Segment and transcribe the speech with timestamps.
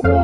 [0.00, 0.20] Want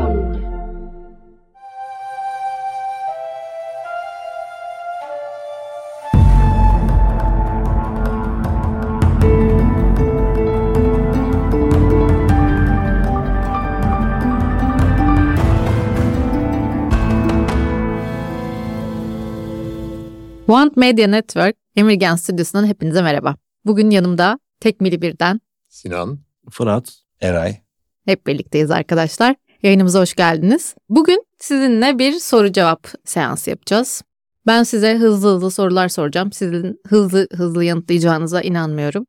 [20.76, 23.36] Media Network Emirgen Stüdyosu'ndan hepinize merhaba.
[23.64, 26.18] Bugün yanımda Tekmili Birden Sinan.
[26.50, 26.94] Fırat.
[27.20, 27.56] Eray.
[28.04, 29.36] hep birlikteyiz arkadaşlar.
[29.66, 30.74] Yayınımıza hoş geldiniz.
[30.88, 34.02] Bugün sizinle bir soru cevap seansı yapacağız.
[34.46, 36.32] Ben size hızlı hızlı sorular soracağım.
[36.32, 39.06] Sizin hızlı hızlı yanıtlayacağınıza inanmıyorum.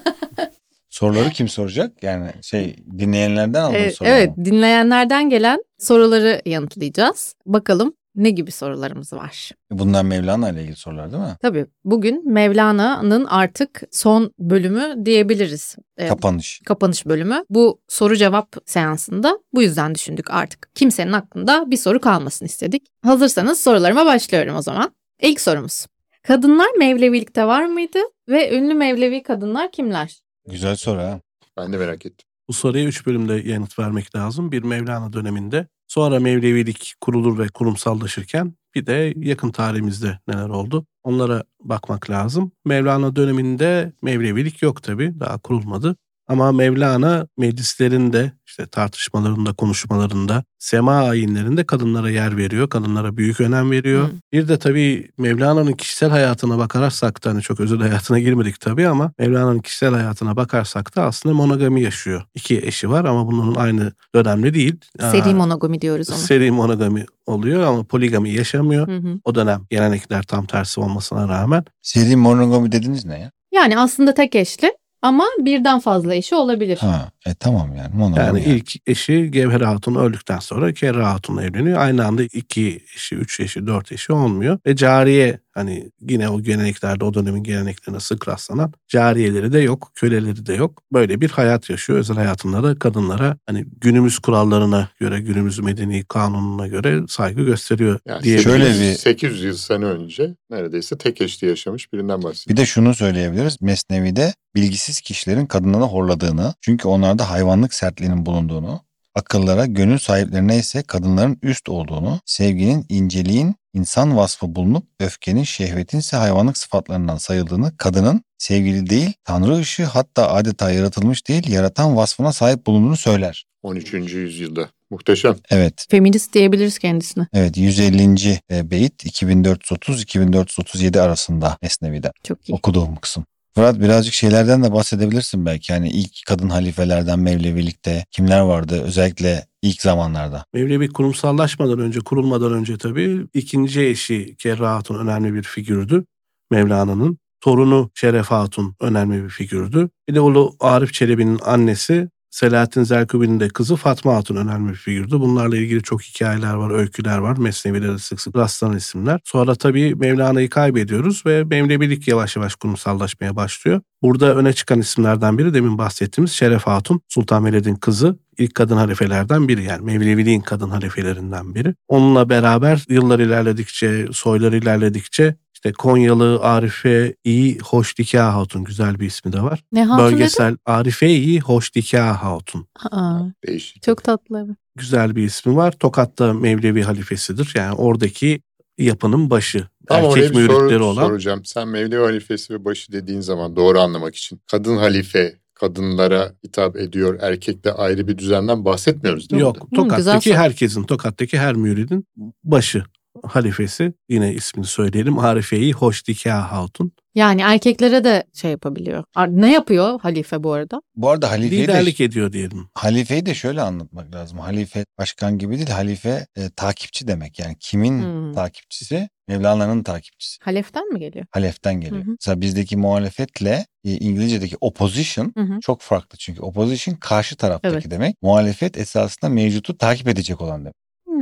[0.88, 2.02] Soruları kim soracak?
[2.02, 7.34] Yani şey dinleyenlerden aldığın Ee, sorular evet dinleyenlerden gelen soruları yanıtlayacağız.
[7.46, 9.50] Bakalım ne gibi sorularımız var.
[9.70, 11.36] Bunlar Mevlana ile ilgili sorular değil mi?
[11.42, 15.76] Tabii bugün Mevlana'nın artık son bölümü diyebiliriz.
[15.98, 16.60] Ee, Kapanış.
[16.66, 17.44] kapanış bölümü.
[17.50, 20.70] Bu soru cevap seansında bu yüzden düşündük artık.
[20.74, 22.86] Kimsenin aklında bir soru kalmasın istedik.
[23.02, 24.90] Hazırsanız sorularıma başlıyorum o zaman.
[25.22, 25.86] İlk sorumuz.
[26.22, 30.20] Kadınlar Mevlevilikte var mıydı ve ünlü Mevlevi kadınlar kimler?
[30.48, 31.20] Güzel soru ha.
[31.56, 32.26] Ben de merak ettim.
[32.48, 34.52] Bu soruya üç bölümde yanıt vermek lazım.
[34.52, 40.86] Bir Mevlana döneminde, sonra Mevlevilik kurulur ve kurumsallaşırken bir de yakın tarihimizde neler oldu?
[41.04, 42.52] Onlara bakmak lazım.
[42.64, 45.96] Mevlana döneminde Mevlevilik yok tabii, daha kurulmadı.
[46.28, 52.68] Ama Mevlana meclislerinde, işte tartışmalarında, konuşmalarında, sema ayinlerinde kadınlara yer veriyor.
[52.68, 54.04] Kadınlara büyük önem veriyor.
[54.08, 54.12] Hı.
[54.32, 59.12] Bir de tabii Mevlana'nın kişisel hayatına bakarsak da hani çok özel hayatına girmedik tabii ama
[59.18, 62.22] Mevlana'nın kişisel hayatına bakarsak da aslında monogami yaşıyor.
[62.34, 64.76] İki eşi var ama bunların aynı dönemde değil.
[65.00, 66.16] Seri Aa, monogami diyoruz ona.
[66.16, 68.88] Seri monogami oluyor ama poligami yaşamıyor.
[68.88, 69.20] Hı hı.
[69.24, 71.64] O dönem gelenekler tam tersi olmasına rağmen.
[71.82, 73.30] Seri monogami dediniz ne ya?
[73.54, 76.78] Yani aslında tek eşli ama birden fazla eşi olabilir.
[76.78, 78.02] Ha, e tamam yani.
[78.02, 78.44] Yani yani.
[78.44, 81.78] ilk eşi Gevher Hatun öldükten sonra Kerra Hatun'la evleniyor.
[81.78, 84.58] Aynı anda iki eşi, üç eşi, dört eşi olmuyor.
[84.66, 90.46] Ve cariye hani yine o geleneklerde o dönemin geleneklerine sık rastlanan cariyeleri de yok, köleleri
[90.46, 90.82] de yok.
[90.92, 91.98] Böyle bir hayat yaşıyor.
[91.98, 98.22] Özel hayatında da kadınlara hani günümüz kurallarına göre, günümüz medeni kanununa göre saygı gösteriyor Yani
[98.22, 98.38] diye.
[98.38, 102.56] Şöyle 800, bir- 800 yıl sene önce neredeyse tek eşli yaşamış birinden Bir bahsediyor.
[102.56, 103.62] de şunu söyleyebiliriz.
[103.62, 108.80] Mesnevi'de bilgisiz kişilerin kadınları horladığını, çünkü onlarda hayvanlık sertliğinin bulunduğunu,
[109.14, 116.16] akıllara, gönül sahiplerine ise kadınların üst olduğunu, sevginin, inceliğin insan vasfı bulunup öfkenin, şehvetin ise
[116.16, 122.66] hayvanlık sıfatlarından sayıldığını, kadının sevgili değil, tanrı ışığı hatta adeta yaratılmış değil, yaratan vasfına sahip
[122.66, 123.44] bulunduğunu söyler.
[123.62, 123.94] 13.
[123.94, 124.68] yüzyılda.
[124.90, 125.36] Muhteşem.
[125.50, 127.26] Evet, Feminist diyebiliriz kendisine.
[127.32, 128.40] evet 150.
[128.50, 132.54] e, beyit 2430-2437 arasında Mesnevi'de Çok iyi.
[132.54, 133.24] okuduğum kısım.
[133.56, 135.72] Fırat birazcık şeylerden de bahsedebilirsin belki.
[135.72, 140.44] Yani ilk kadın halifelerden Mevlevilikte kimler vardı özellikle ilk zamanlarda?
[140.54, 146.04] Mevlevi kurumsallaşmadan önce, kurulmadan önce tabii ikinci eşi Kerra Hatun önemli bir figürdü
[146.50, 147.18] Mevlana'nın.
[147.40, 149.90] Torunu Şeref Hatun önemli bir figürdü.
[150.08, 155.20] Bir de oğlu Arif Çelebi'nin annesi Selahattin Zerkubi'nin de kızı Fatma Hatun önemli bir figürdü.
[155.20, 157.38] Bunlarla ilgili çok hikayeler var, öyküler var.
[157.38, 159.20] Mesnevilere sık sık rastlanan isimler.
[159.24, 163.80] Sonra tabii Mevlana'yı kaybediyoruz ve Mevlevilik yavaş yavaş kurumsallaşmaya başlıyor.
[164.02, 168.18] Burada öne çıkan isimlerden biri demin bahsettiğimiz Şeref Hatun, Sultan Veled'in kızı.
[168.38, 171.74] ilk kadın halifelerden biri yani Mevleviliğin kadın halifelerinden biri.
[171.88, 179.32] Onunla beraber yıllar ilerledikçe, soylar ilerledikçe işte Konyalı Arife İyi Hoşdika Hatun güzel bir ismi
[179.32, 179.64] de var.
[179.72, 180.04] Ne hatun?
[180.06, 182.66] Bölgesel Arife İyi Hoşdika Hatun.
[182.90, 183.82] Aa, Değişik.
[183.82, 184.56] çok tatlı.
[184.76, 185.72] Güzel bir ismi var.
[185.72, 187.52] Tokat'ta Mevlevi halifesidir.
[187.56, 188.40] Yani oradaki
[188.78, 189.68] yapının başı.
[189.88, 191.06] Ama erkek bir soru müritleri olan.
[191.06, 191.44] soracağım.
[191.44, 194.40] Sen Mevlevi halifesi ve başı dediğin zaman doğru anlamak için.
[194.50, 197.18] Kadın halife kadınlara hitap ediyor.
[197.20, 199.46] Erkekte ayrı bir düzenden bahsetmiyoruz değil mi?
[199.46, 199.56] Yok.
[199.70, 200.38] güzel Tokat'taki soru.
[200.38, 202.06] herkesin, Tokat'taki her müridin
[202.44, 202.84] başı
[203.24, 203.92] halifesi.
[204.08, 205.18] Yine ismini söyleyelim.
[205.18, 206.92] Arife-i Hoşdika Hatun.
[207.14, 209.04] Yani erkeklere de şey yapabiliyor.
[209.28, 210.80] Ne yapıyor halife bu arada?
[210.96, 212.68] Bu arada halifeyi de, Liderlik ediyor diyelim.
[212.74, 214.38] halifeyi de şöyle anlatmak lazım.
[214.38, 217.38] Halife başkan gibi değil halife e, takipçi demek.
[217.38, 218.32] Yani kimin Hmm.
[218.32, 219.08] takipçisi?
[219.28, 220.38] Mevlana'nın takipçisi.
[220.42, 221.26] Haleften mi geliyor?
[221.30, 222.02] Haleften geliyor.
[222.04, 222.10] Hı hı.
[222.20, 225.60] Mesela bizdeki muhalefetle e, İngilizce'deki opposition Hı hı.
[225.60, 226.18] çok farklı.
[226.18, 227.90] Çünkü opposition karşı taraftaki Evet.
[227.90, 228.16] demek.
[228.22, 230.74] Muhalefet esasında mevcutu takip edecek olan demek.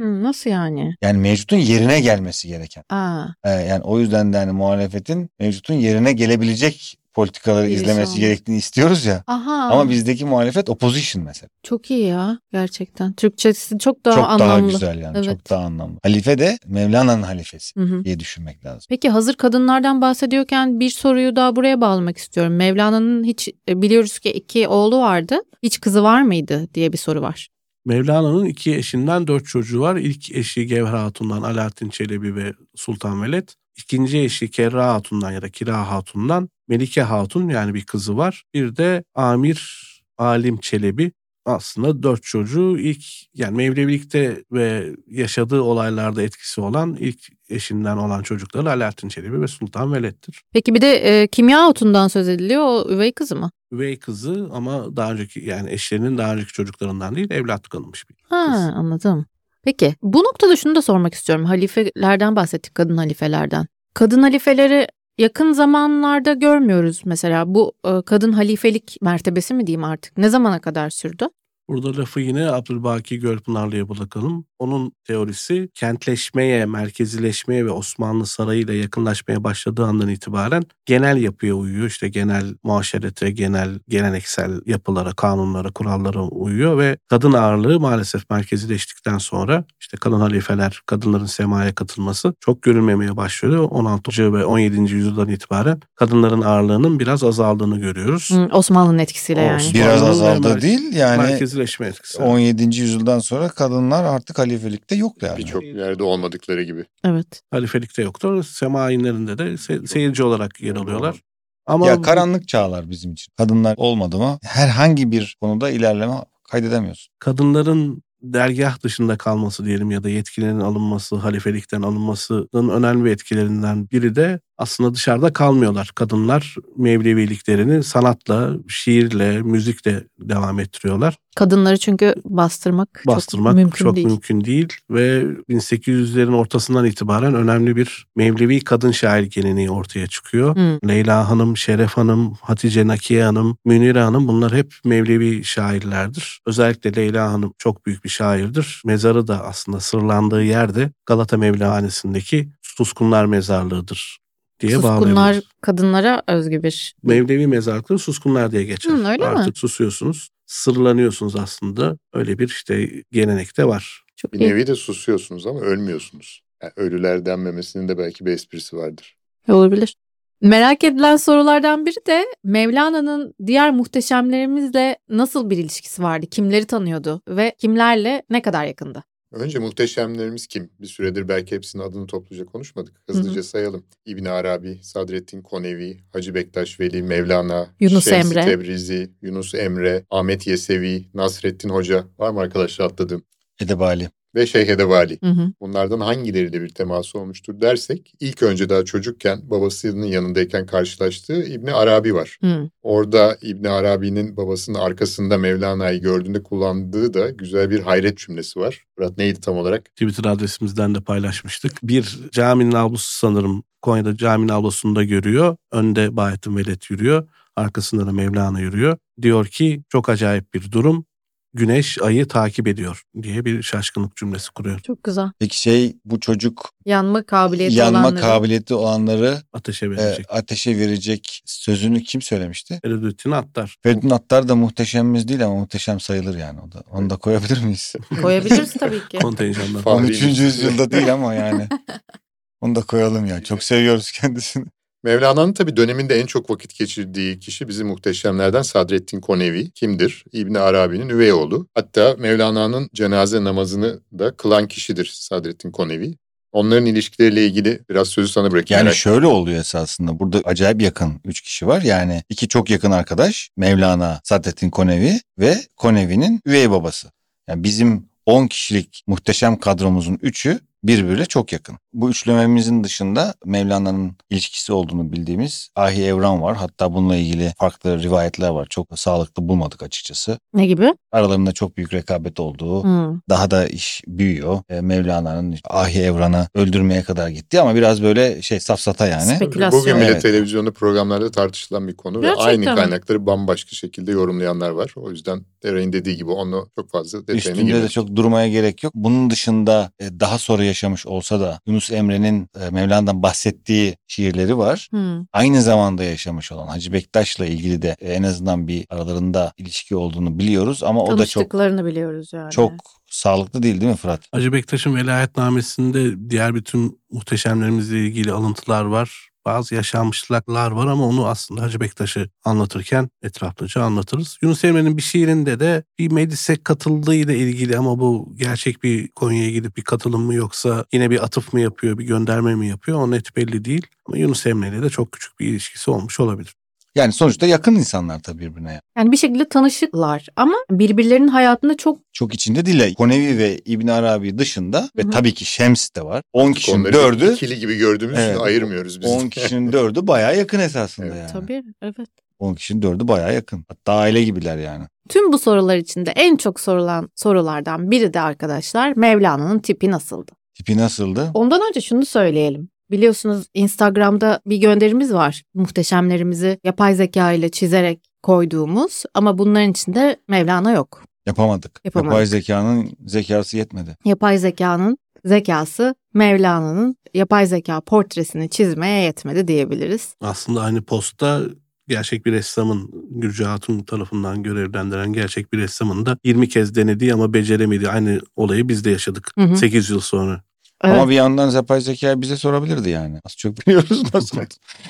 [0.05, 0.95] Nasıl yani?
[1.03, 2.85] Yani mevcutun yerine gelmesi gereken.
[2.91, 8.57] Aa, Ee, yani o yüzden de hani muhalefetin mevcutun yerine gelebilecek politikaları Birisi izlemesi gerektiğini
[8.59, 9.23] istiyoruz ya.
[9.27, 9.53] aha.
[9.73, 11.49] Ama bizdeki muhalefet opposition mesela.
[11.63, 13.13] Çok iyi ya gerçekten.
[13.13, 14.41] Türkçesi çok daha çok anlamlı.
[14.51, 15.17] daha güzel yani.
[15.17, 15.25] Evet.
[15.25, 15.99] Çok daha anlamlı.
[16.03, 18.05] Halife de Mevlana'nın halifesi Hı hı.
[18.05, 18.83] diye düşünmek lazım.
[18.89, 22.57] Peki hazır kadınlardan bahsediyorken bir soruyu daha buraya bağlamak istiyorum.
[22.57, 25.37] Mevlana'nın hiç e, biliyoruz ki iki oğlu vardı.
[25.63, 27.49] Hiç kızı var mıydı diye bir soru var.
[27.85, 29.97] Mevlana'nın iki eşinden dört çocuğu var.
[29.97, 33.49] İlk eşi Gevher Hatun'dan Alaaddin Çelebi ve Sultan Veled.
[33.77, 38.45] İkinci eşi Kerra Hatun'dan ya da Kira Hatun'dan Melike Hatun yani bir kızı var.
[38.55, 39.85] Bir de Amir
[40.19, 41.13] Alim Çelebi
[41.47, 43.05] aslında dört çocuğu ilk
[43.35, 49.93] yani Mevlevilikte ve yaşadığı olaylarda etkisi olan ilk eşinden olan çocukları Alaaddin Çelebi ve Sultan
[49.93, 50.43] Veled'dir.
[50.53, 52.63] Peki bir de e, kimya otundan söz ediliyor.
[52.63, 53.51] O üvey kızı mı?
[53.75, 58.45] Üvey kızı ama daha önceki yani eşlerinin daha önceki çocuklarından değil evlat kalınmış bir Ha
[58.47, 58.77] kız.
[58.77, 59.27] anladım.
[59.63, 61.45] Peki bu noktada şunu da sormak istiyorum.
[61.45, 63.67] Halifelerden bahsettik kadın halifelerden.
[63.95, 64.87] Kadın halifeleri
[65.19, 67.55] yakın zamanlarda görmüyoruz mesela.
[67.55, 70.19] Bu e, kadın halifelik mertebesi mi diyeyim artık?
[70.19, 71.27] Ne zamana kadar sürdü?
[71.69, 74.45] Burada lafı yine Abdülbaki Gölpınarlı'ya bırakalım.
[74.65, 81.87] Onun teorisi kentleşmeye, merkezileşmeye ve Osmanlı Sarayı ile yakınlaşmaya başladığı andan itibaren genel yapıya uyuyor.
[81.87, 89.65] İşte genel muaşerete, genel geleneksel yapılara, kanunlara, kurallara uyuyor ve kadın ağırlığı maalesef merkezileştikten sonra
[89.81, 93.69] işte kadın halifeler, kadınların semaya katılması çok görülmemeye başlıyor.
[93.71, 94.33] 16.
[94.33, 94.81] ve 17.
[94.81, 98.31] yüzyıldan itibaren kadınların ağırlığının biraz azaldığını görüyoruz.
[98.31, 99.63] Hı, Osmanlı'nın etkisiyle yani.
[99.75, 102.23] Biraz azaldı değil yani Merkezileşme etkisi.
[102.23, 102.81] 17.
[102.81, 105.39] yüzyıldan sonra kadınlar artık halifelikte yok yani.
[105.39, 106.85] Birçok yerde olmadıkları gibi.
[107.05, 107.43] Evet.
[107.51, 108.43] halifelikte yoktu.
[108.43, 111.21] Sema ayinlerinde de se- seyirci olarak yer alıyorlar.
[111.67, 113.33] Ama Ya karanlık çağlar bizim için.
[113.37, 116.15] Kadınlar olmadı mı herhangi bir konuda ilerleme
[116.51, 117.13] kaydedemiyorsun.
[117.19, 124.41] kadınların dergah dışında kalması diyelim ya da yetkilerin alınması, halifelikten alınmasının önemli etkilerinden biri de
[124.59, 125.91] aslında dışarıda kalmıyorlar.
[125.95, 131.17] Kadınlar Mevleviliklerini sanatla, şiirle, müzikle devam ettiriyorlar.
[131.37, 134.07] Kadınları çünkü bastırmak, Bastırmak çok mümkün çok değil.
[134.07, 140.57] mümkün değil ve 1800'lerin ortasından itibaren önemli bir Mevlevi kadın şair geleneği ortaya çıkıyor.
[140.57, 140.79] Hı.
[140.89, 146.41] Leyla Hanım, Şeref Hanım, Hatice Nakiye Hanım, Münire Hanım bunlar hep Mevlevi şairlerdir.
[146.47, 148.83] Özellikle Leyla Hanım çok büyük bir şairdir.
[148.85, 154.24] Mezarı da aslında sırlandığı yerde Galata Mevlahanesi'ndeki Suskunlar Mezarlığı'dır
[154.69, 155.45] diye Suskunlar bağlayabiliriz.
[155.61, 158.91] kadınlara özgü bir Mevlevi mezarlıkları suskunlar diye geçer.
[158.91, 159.25] Hı, öyle mi?
[159.25, 161.99] Artık susuyorsunuz, sırlanıyorsunuz aslında.
[162.13, 164.05] Öyle bir işte gelenek de var.
[164.17, 164.51] çok Bir iyi.
[164.51, 166.41] nevi de susuyorsunuz ama ölmüyorsunuz.
[166.63, 169.17] Yani ölüler denmemesinin de belki bir esprisi vardır.
[169.49, 169.97] Olabilir.
[170.41, 176.27] Merak edilen sorulardan biri de Mevlana'nın diğer muhteşemlerimizle nasıl bir ilişkisi vardı?
[176.31, 179.05] Kimleri tanıyordu ve kimlerle ne kadar yakındı?
[179.35, 180.71] Önce muhteşemlerimiz kim?
[180.81, 183.03] Bir süredir belki hepsinin adını topluca konuşmadık.
[183.07, 183.85] Hızlıca sayalım.
[184.07, 188.45] İbn Arabi, Sadrettin Konevi, Hacı Bektaş Veli, Mevlana, Yunus Şems-i Emre.
[188.45, 192.05] Tebrizi, Yunus Emre, Ahmet Yesevi, Nasrettin Hoca.
[192.19, 193.23] Var mı arkadaşlar atladığım?
[193.61, 194.09] Edebali.
[194.35, 195.19] Ve Şeyh Edebali.
[195.21, 195.53] Hı hı.
[195.61, 202.15] Bunlardan hangileriyle bir teması olmuştur dersek ilk önce daha çocukken babasının yanındayken karşılaştığı İbni Arabi
[202.15, 202.39] var.
[202.41, 202.71] Hı.
[202.83, 208.85] Orada İbni Arabi'nin babasının arkasında Mevlana'yı gördüğünde kullandığı da güzel bir hayret cümlesi var.
[208.99, 209.85] Murat neydi tam olarak?
[209.85, 211.73] Twitter adresimizden de paylaşmıştık.
[211.83, 215.57] Bir caminin avlusu sanırım Konya'da caminin avlusunda görüyor.
[215.73, 217.29] Önde Bahattin Veled yürüyor.
[217.57, 218.99] Arkasında da Mevlana yürüyor.
[219.23, 221.07] Diyor ki çok acayip bir durum.
[221.55, 224.81] Güneş ayı takip ediyor diye bir şaşkınlık cümlesi kuruyor.
[224.81, 225.31] Çok güzel.
[225.39, 228.21] Peki şey bu çocuk Yanma kabiliyeti yanma olanları.
[228.21, 230.27] kabiliyeti olanları Ateşe e, verecek.
[230.29, 232.79] ateşe verecek sözünü kim söylemişti?
[232.83, 233.77] Feridüddin Attar.
[233.83, 236.83] Feridun Attar da muhteşemimiz değil ama muhteşem sayılır yani o da.
[236.91, 237.95] Onu da koyabilir miyiz?
[238.23, 239.19] Koyabiliriz tabii ki.
[239.19, 239.83] Kontenjandan.
[239.83, 240.23] Fahri 13.
[240.23, 240.39] miyiz?
[240.39, 241.69] yüzyılda değil ama yani.
[242.61, 243.45] Onu da koyalım ya.
[243.45, 244.65] Çok seviyoruz kendisini.
[245.05, 249.71] Mevlana'nın tabi döneminde en çok vakit geçirdiği kişi bizim muhteşemlerden Sadrettin Konevi.
[249.71, 250.25] Kimdir?
[250.33, 251.67] İbni Arabi'nin üvey oğlu.
[251.75, 256.15] Hatta Mevlana'nın cenaze namazını da kılan kişidir Sadrettin Konevi.
[256.53, 258.87] Onların ilişkileriyle ilgili biraz sözü sana bırakayım.
[258.87, 260.19] Yani şöyle oluyor esasında.
[260.19, 261.83] Burada acayip yakın üç kişi var.
[261.83, 267.09] Yani iki çok yakın arkadaş Mevlana, Sadrettin Konevi ve Konevi'nin üvey babası.
[267.49, 271.77] Yani bizim 10 kişilik muhteşem kadromuzun 3'ü birbirine çok yakın.
[271.93, 276.57] Bu üçlememizin dışında Mevlana'nın ilişkisi olduğunu bildiğimiz Ahi Evran var.
[276.57, 278.67] Hatta bununla ilgili farklı rivayetler var.
[278.71, 280.39] Çok sağlıklı bulmadık açıkçası.
[280.55, 280.95] Ne gibi?
[281.13, 283.21] Aralarında çok büyük rekabet olduğu, hmm.
[283.29, 284.61] daha da iş büyüyor.
[284.69, 289.37] E, Mevlana'nın Ahi Evran'ı öldürmeye kadar gitti ama biraz böyle şey safsata yani.
[289.37, 289.81] Spekülasyon.
[289.81, 290.23] Bugün bile evet.
[290.23, 294.93] televizyonda programlarda tartışılan bir konu Gerçekten ve aynı kaynakları bambaşka şekilde yorumlayanlar var.
[294.97, 297.91] O yüzden Eray'ın dediği gibi onu çok fazla detayına Üstünde de girmedik.
[297.91, 298.93] çok durmaya gerek yok.
[298.95, 304.89] Bunun dışında e, daha sonra yaşamış olsa da Yunus Emre'nin e, Mevlana'dan bahsettiği şiirleri var.
[304.95, 305.27] Hı.
[305.33, 310.39] Aynı zamanda yaşamış olan Hacı Bektaş'la ilgili de e, en azından bir aralarında ilişki olduğunu
[310.39, 312.51] biliyoruz ama o da çok Tanıştıklarını biliyoruz yani.
[312.51, 312.73] çok
[313.11, 314.21] sağlıklı değil değil mi Fırat?
[314.33, 319.29] Hacı Bektaş'ın velayetnamesinde diğer bütün muhteşemlerimizle ilgili alıntılar var.
[319.45, 324.39] Bazı yaşanmışlıklar var ama onu aslında Hacı Bektaş'ı anlatırken etraflıca anlatırız.
[324.43, 329.77] Yunus Emre'nin bir şiirinde de bir meclise katıldığıyla ilgili ama bu gerçek bir Konya'ya gidip
[329.77, 333.37] bir katılım mı yoksa yine bir atıf mı yapıyor, bir gönderme mi yapıyor o net
[333.37, 333.87] belli değil.
[334.07, 336.55] Ama Yunus Emre ile de çok küçük bir ilişkisi olmuş olabilir.
[336.95, 338.81] Yani sonuçta yakın insanlar tabii birbirine.
[338.97, 342.95] Yani bir şekilde tanışıklar ama birbirlerinin hayatında çok Çok içinde değil.
[342.95, 345.11] Konevi ve İbn Arabi dışında ve Hı hı.
[345.11, 346.23] tabii ki Şems de var.
[346.33, 348.35] 10 kişinin Onları dördü ikili gibi gördüğümüz Evet.
[348.35, 349.11] için ayırmıyoruz biz.
[349.11, 351.17] 10 kişinin dördü bayağı yakın esasında Evet.
[351.17, 351.33] yani.
[351.33, 352.09] tabii evet.
[352.39, 353.65] 10 kişinin dördü bayağı yakın.
[353.69, 354.85] Hatta aile gibiler yani.
[355.09, 360.33] Tüm bu sorular içinde en çok sorulan sorulardan biri de arkadaşlar Mevlana'nın tipi nasıldı?
[360.55, 361.31] Tipi nasıldı?
[361.35, 362.69] Ondan önce şunu söyleyelim.
[362.91, 365.43] Biliyorsunuz Instagram'da bir gönderimiz var.
[365.55, 371.05] Muhteşemlerimizi yapay zeka ile çizerek koyduğumuz ama bunların içinde Mevlana yok.
[371.27, 371.81] Yapamadık.
[371.85, 372.13] Yapamadık.
[372.13, 373.97] Yapay zekanın zekası yetmedi.
[374.05, 380.15] Yapay zekanın zekası Mevlana'nın yapay zeka portresini çizmeye yetmedi diyebiliriz.
[380.21, 381.41] Aslında aynı postta
[381.89, 387.35] gerçek bir ressamın Gürcü Hatun tarafından görevlendiren gerçek bir ressamın da 20 kez denediği ama
[387.35, 389.57] beceremediği aynı olayı biz de yaşadık Hı hı.
[389.57, 390.43] 8 yıl sonra.
[390.85, 390.95] Evet.
[390.95, 393.21] Ama bir yandan yapay zeka bize sorabilirdi yani.
[393.25, 394.39] Az çok biliyoruz nasıl.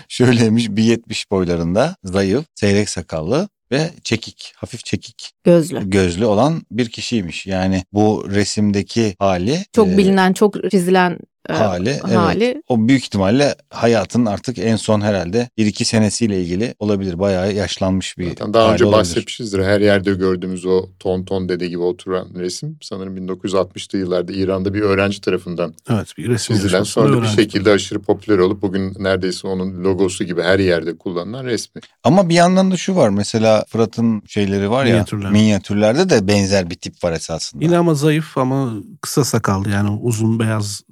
[0.08, 5.90] Şöyleymiş 1.70 boylarında zayıf, seyrek sakallı ve çekik, hafif çekik Gözlü.
[5.90, 7.46] gözlü olan bir kişiymiş.
[7.46, 12.16] Yani bu resimdeki hali Çok e, bilinen, çok çizilen e, hali, evet.
[12.16, 12.62] hali.
[12.68, 17.18] o büyük ihtimalle hayatın artık en son herhalde 1-2 senesiyle ilgili olabilir.
[17.18, 19.00] Bayağı yaşlanmış bir Zaten daha önce olabilir.
[19.00, 19.62] bahsetmişizdir.
[19.62, 24.80] Her yerde gördüğümüz o ton ton dede gibi oturan resim sanırım 1960'lı yıllarda İran'da bir
[24.80, 29.84] öğrenci tarafından Evet bir resim çizilen sonra bir şekilde aşırı popüler olup bugün neredeyse onun
[29.84, 31.82] logosu gibi her yerde kullanılan resmi.
[32.04, 33.08] Ama bir yandan da şu var.
[33.08, 35.30] Mesela Fırat'ın şeyleri var ya Minyatürler.
[35.30, 37.64] minyatürlerde de benzer bir tip var esasında.
[37.64, 40.82] Yine ama zayıf ama kısa sakallı yani uzun beyaz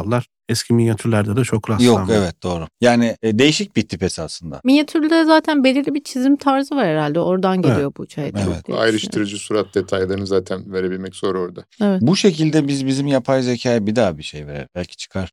[0.00, 0.26] sakallar.
[0.48, 2.00] Eski minyatürlerde de çok rastlanmıyor.
[2.00, 2.66] Yok evet doğru.
[2.80, 4.60] Yani e, değişik bir tip esasında.
[4.64, 7.20] Minyatürde zaten belirli bir çizim tarzı var herhalde.
[7.20, 8.24] Oradan geliyor bu şey.
[8.24, 8.78] Evet.
[8.78, 11.64] Ayrıştırıcı surat detaylarını zaten verebilmek zor orada.
[11.82, 12.02] Evet.
[12.02, 14.68] Bu şekilde biz bizim yapay zekaya bir daha bir şey verelim.
[14.74, 15.30] Belki çıkar.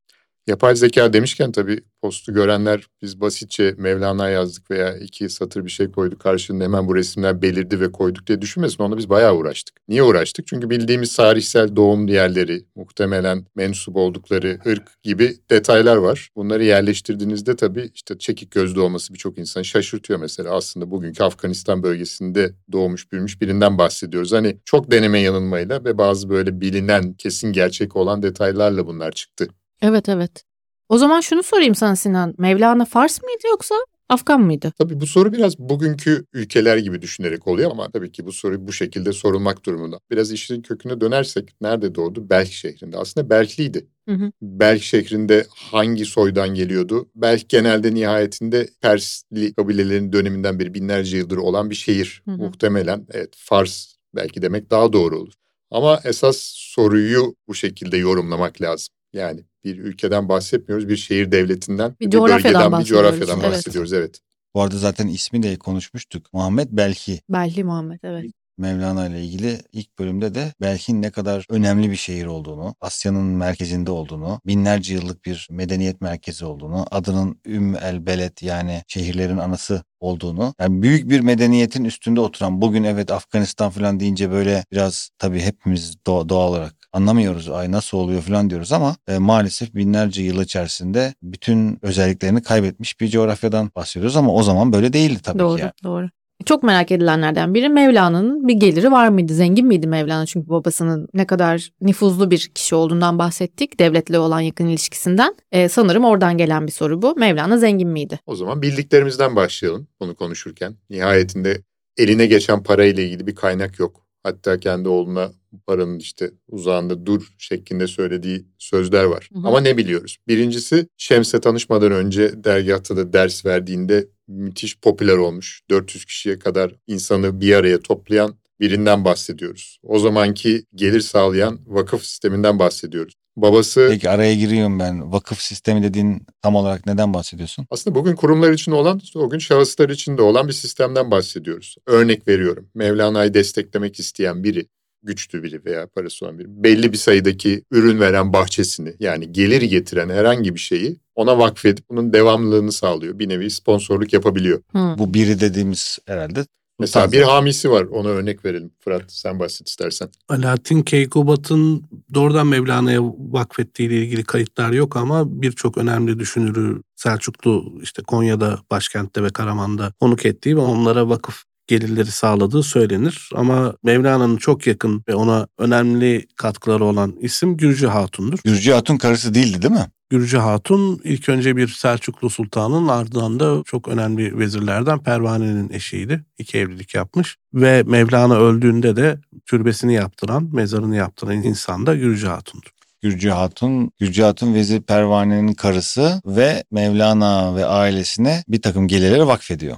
[0.47, 5.91] Yapay zeka demişken tabii postu görenler biz basitçe Mevlana yazdık veya iki satır bir şey
[5.91, 8.83] koyduk karşılığında hemen bu resimler belirdi ve koyduk diye düşünmesin.
[8.83, 9.75] Onunla biz bayağı uğraştık.
[9.87, 10.47] Niye uğraştık?
[10.47, 16.29] Çünkü bildiğimiz tarihsel doğum yerleri, muhtemelen mensup oldukları ırk gibi detaylar var.
[16.35, 20.55] Bunları yerleştirdiğinizde tabii işte çekik gözlü olması birçok insanı şaşırtıyor mesela.
[20.55, 24.31] Aslında bugünkü Afganistan bölgesinde doğmuş büyümüş birinden bahsediyoruz.
[24.31, 29.47] Hani çok deneme yanılmayla ve bazı böyle bilinen kesin gerçek olan detaylarla bunlar çıktı.
[29.81, 30.43] Evet evet.
[30.89, 32.36] O zaman şunu sorayım sana Sinan.
[32.38, 33.75] Mevlana Fars mıydı yoksa
[34.10, 34.74] Afgan mıydı?
[34.77, 38.74] Tabii bu soru biraz bugünkü ülkeler gibi düşünerek oluyor ama tabii ki bu soru bu
[38.74, 40.00] şekilde sorulmak durumunda.
[40.12, 42.29] Biraz işin köküne dönersek nerede doğdu?
[42.29, 42.98] Belk şehrinde.
[42.98, 43.88] Aslında Belkliydi.
[44.10, 44.31] Hı hı.
[44.41, 47.10] Belk şehrinde hangi soydan geliyordu?
[47.15, 52.22] Belk genelde nihayetinde Persli kabilelerin döneminden beri binlerce yıldır olan bir şehir.
[52.25, 52.38] Hı hı.
[52.38, 55.34] Muhtemelen evet Fars belki demek daha doğru olur.
[55.72, 58.93] Ama esas soruyu bu şekilde yorumlamak lazım.
[59.13, 63.51] Yani bir ülkeden bahsetmiyoruz, bir şehir devletinden, Bir coğrafyadan bölgeden, bir bahsediyoruz, coğrafyadan evet.
[63.51, 63.93] bahsediyoruz.
[63.93, 64.19] Evet.
[64.55, 66.33] Bu arada zaten ismi de konuşmuştuk.
[66.33, 67.21] Muhammed Belki.
[67.29, 68.25] Belli Muhammed evet.
[68.57, 73.91] Mevlana ile ilgili ilk bölümde de Belk'in ne kadar önemli bir şehir olduğunu, Asya'nın merkezinde
[73.91, 80.53] olduğunu, binlerce yıllık bir medeniyet merkezi olduğunu, adının Ümm el Beled yani şehirlerin anası olduğunu,
[80.59, 85.95] yani büyük bir medeniyetin üstünde oturan bugün evet Afganistan falan deyince böyle biraz tabii hepimiz
[86.07, 91.13] doğa- doğal olarak anlamıyoruz ay nasıl oluyor falan diyoruz ama e, maalesef binlerce yıl içerisinde
[91.23, 95.71] bütün özelliklerini kaybetmiş bir coğrafyadan bahsediyoruz ama o zaman böyle değildi tabii doğru ki yani.
[95.83, 96.09] doğru.
[96.45, 99.33] Çok merak edilenlerden biri Mevlana'nın bir geliri var mıydı?
[99.33, 100.25] Zengin miydi Mevlana?
[100.25, 103.79] Çünkü babasının ne kadar nüfuzlu bir kişi olduğundan bahsettik.
[103.79, 105.35] Devletle olan yakın ilişkisinden.
[105.51, 107.15] Ee, sanırım oradan gelen bir soru bu.
[107.15, 108.19] Mevlana zengin miydi?
[108.25, 110.75] O zaman bildiklerimizden başlayalım bunu konuşurken.
[110.89, 111.61] Nihayetinde
[111.97, 114.06] eline geçen parayla ilgili bir kaynak yok.
[114.27, 115.31] Hatta kendi oğluna
[115.67, 119.29] paranın işte uzağında dur şeklinde söylediği sözler var.
[119.34, 119.48] Hı hı.
[119.48, 120.17] Ama ne biliyoruz?
[120.27, 125.62] Birincisi Şems'e tanışmadan önce dergahta da ders verdiğinde müthiş popüler olmuş.
[125.69, 129.79] 400 kişiye kadar insanı bir araya toplayan birinden bahsediyoruz.
[129.83, 133.13] O zamanki gelir sağlayan vakıf sisteminden bahsediyoruz.
[133.37, 135.11] Babası Peki araya giriyorum ben.
[135.11, 137.65] Vakıf sistemi dediğin tam olarak neden bahsediyorsun?
[137.69, 141.75] Aslında bugün kurumlar için olan, o gün şahıslar için de olan bir sistemden bahsediyoruz.
[141.85, 142.69] Örnek veriyorum.
[142.75, 144.67] Mevlana'yı desteklemek isteyen biri,
[145.03, 150.09] güçlü biri veya parası olan biri, belli bir sayıdaki ürün veren bahçesini yani gelir getiren
[150.09, 153.19] herhangi bir şeyi ona vakfedip bunun devamlılığını sağlıyor.
[153.19, 154.61] Bir nevi sponsorluk yapabiliyor.
[154.71, 154.95] Hı.
[154.97, 156.45] Bu biri dediğimiz herhalde
[156.79, 158.72] Mesela bir hamisi var ona örnek verelim.
[158.79, 160.10] Fırat sen bahset istersen.
[160.29, 168.01] Alaaddin Keykubat'ın doğrudan Mevlana'ya vakfettiği ile ilgili kayıtlar yok ama birçok önemli düşünürü Selçuklu işte
[168.03, 173.29] Konya'da başkentte ve Karaman'da konuk ettiği ve onlara vakıf gelirleri sağladığı söylenir.
[173.36, 178.39] Ama Mevlana'nın çok yakın ve ona önemli katkıları olan isim Gürcü Hatun'dur.
[178.43, 179.88] Gürcü Hatun karısı değildi değil mi?
[180.09, 186.25] Gürcü Hatun ilk önce bir Selçuklu Sultan'ın ardından da çok önemli vezirlerden Pervane'nin eşiydi.
[186.37, 192.69] İki evlilik yapmış ve Mevlana öldüğünde de türbesini yaptıran, mezarını yaptıran insan da Gürcü Hatun'dur.
[193.01, 199.77] Gürcü Hatun, Gürcü Hatun Vezir Pervane'nin karısı ve Mevlana ve ailesine bir takım gelirleri vakfediyor.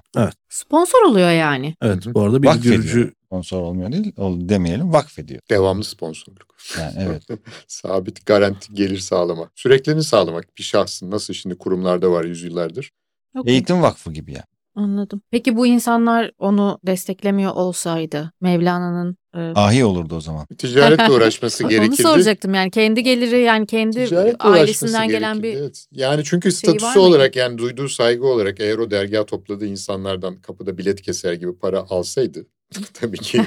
[0.49, 1.75] Sponsor oluyor yani.
[1.81, 2.75] Evet bu arada bir Vakfediyor.
[2.75, 5.41] Gürcü Sponsor olmuyor değil, ol demeyelim vakfediyor.
[5.49, 6.55] Devamlı sponsorluk.
[6.79, 7.23] Yani evet.
[7.67, 9.51] Sabit garanti gelir sağlamak.
[9.55, 12.91] Sürekliliğini sağlamak bir şahsın nasıl şimdi kurumlarda var yüzyıllardır.
[13.37, 14.43] Okey, Eğitim vakfı gibi yani.
[14.75, 15.21] Anladım.
[15.31, 20.45] Peki bu insanlar onu desteklemiyor olsaydı Mevlana'nın e, Ahi olurdu o zaman.
[20.57, 22.01] Ticaretle uğraşması onu gerekirdi.
[22.01, 25.85] soracaktım yani kendi geliri yani kendi Ticaretle ailesinden gelen bir evet.
[25.91, 30.77] Yani çünkü var statüsü olarak yani duyduğu saygı olarak eğer o dergah topladığı insanlardan kapıda
[30.77, 32.45] bilet keser gibi para alsaydı
[32.93, 33.41] tabii ki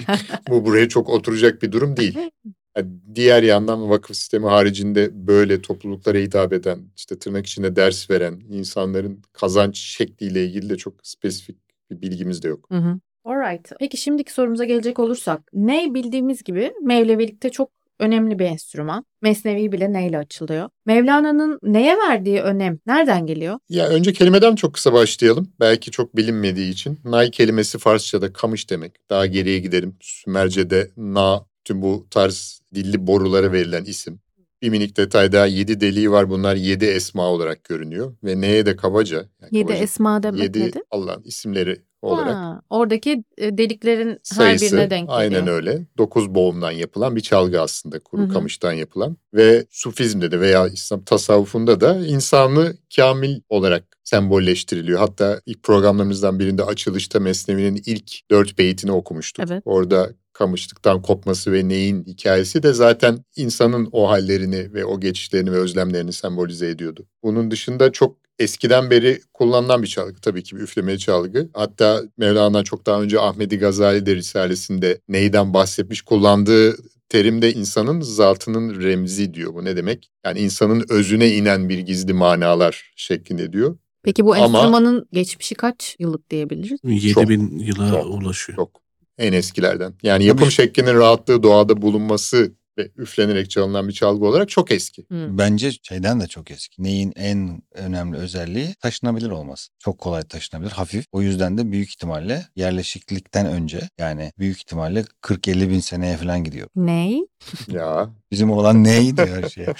[0.48, 2.18] bu buraya çok oturacak bir durum değil.
[2.76, 8.40] Yani diğer yandan vakıf sistemi haricinde böyle topluluklara hitap eden, işte tırnak içinde ders veren
[8.48, 11.56] insanların kazanç şekliyle ilgili de çok spesifik
[11.90, 12.66] bir bilgimiz de yok.
[12.70, 13.00] Hı hı.
[13.24, 13.72] Alright.
[13.78, 15.50] Peki şimdiki sorumuza gelecek olursak.
[15.52, 19.04] Ney bildiğimiz gibi Mevlevilikte çok önemli bir enstrüman.
[19.22, 20.68] Mesnevi bile neyle açılıyor?
[20.86, 23.58] Mevlana'nın neye verdiği önem nereden geliyor?
[23.68, 25.52] Ya önce kelimeden çok kısa başlayalım.
[25.60, 27.00] Belki çok bilinmediği için.
[27.04, 29.10] Nay kelimesi Farsça'da kamış demek.
[29.10, 29.96] Daha geriye gidelim.
[30.00, 34.20] Sümerce'de na, tüm bu tarz dilli borulara verilen isim.
[34.62, 36.30] Bir minik detay daha yedi deliği var.
[36.30, 38.14] Bunlar yedi esma olarak görünüyor.
[38.24, 39.16] Ve neye de kabaca.
[39.16, 40.82] yani Yedi kabaca, esma demek yedi nedir?
[40.90, 42.34] Allah'ın isimleri olarak.
[42.34, 45.18] Ha, oradaki e, deliklerin her sayısı birine denk geliyor.
[45.20, 45.86] aynen öyle.
[45.98, 48.32] Dokuz boğumdan yapılan bir çalgı aslında kuru Hı hı.
[48.32, 54.98] kamıştan yapılan ve Sufizmde de veya İslam tasavvufunda da insanlığı kamil olarak sembolleştiriliyor.
[54.98, 59.44] Hatta ilk programlarımızdan birinde açılışta Mesnevi'nin ilk dört beytini okumuştuk.
[59.50, 59.62] Evet.
[59.64, 65.56] Orada kamışlıktan kopması ve neyin hikayesi de zaten insanın o hallerini ve o geçişlerini ve
[65.56, 67.06] özlemlerini sembolize ediyordu.
[67.22, 71.48] Bunun dışında çok eskiden beri kullanılan bir çalgı tabii ki bir üflemeli çalgı.
[71.54, 76.76] Hatta Mevlana çok daha önce Ahmedi Gazali de Risalesinde neyden bahsetmiş kullandığı
[77.08, 79.54] terimde insanın zatının remzi diyor.
[79.54, 80.10] Bu ne demek?
[80.26, 83.76] Yani insanın özüne inen bir gizli manalar şeklinde diyor.
[84.02, 86.78] Peki bu Ama- enstrümanın geçmişi kaç yıllık diyebiliriz?
[86.84, 88.56] 7000 yıla çok, ulaşıyor.
[88.56, 88.82] Çok
[89.18, 89.94] en eskilerden.
[90.02, 95.02] Yani yapım şeklinin rahatlığı doğada bulunması ve üflenerek çalınan bir çalgı olarak çok eski.
[95.02, 95.28] Hı.
[95.38, 96.82] Bence şeyden de çok eski.
[96.82, 99.70] Neyin en önemli özelliği taşınabilir olması.
[99.78, 101.04] Çok kolay taşınabilir, hafif.
[101.12, 106.68] O yüzden de büyük ihtimalle yerleşiklikten önce yani büyük ihtimalle 40-50 bin seneye falan gidiyor.
[106.76, 107.20] Ney?
[107.68, 109.66] Ya Bizim olan ney diyor her şeye.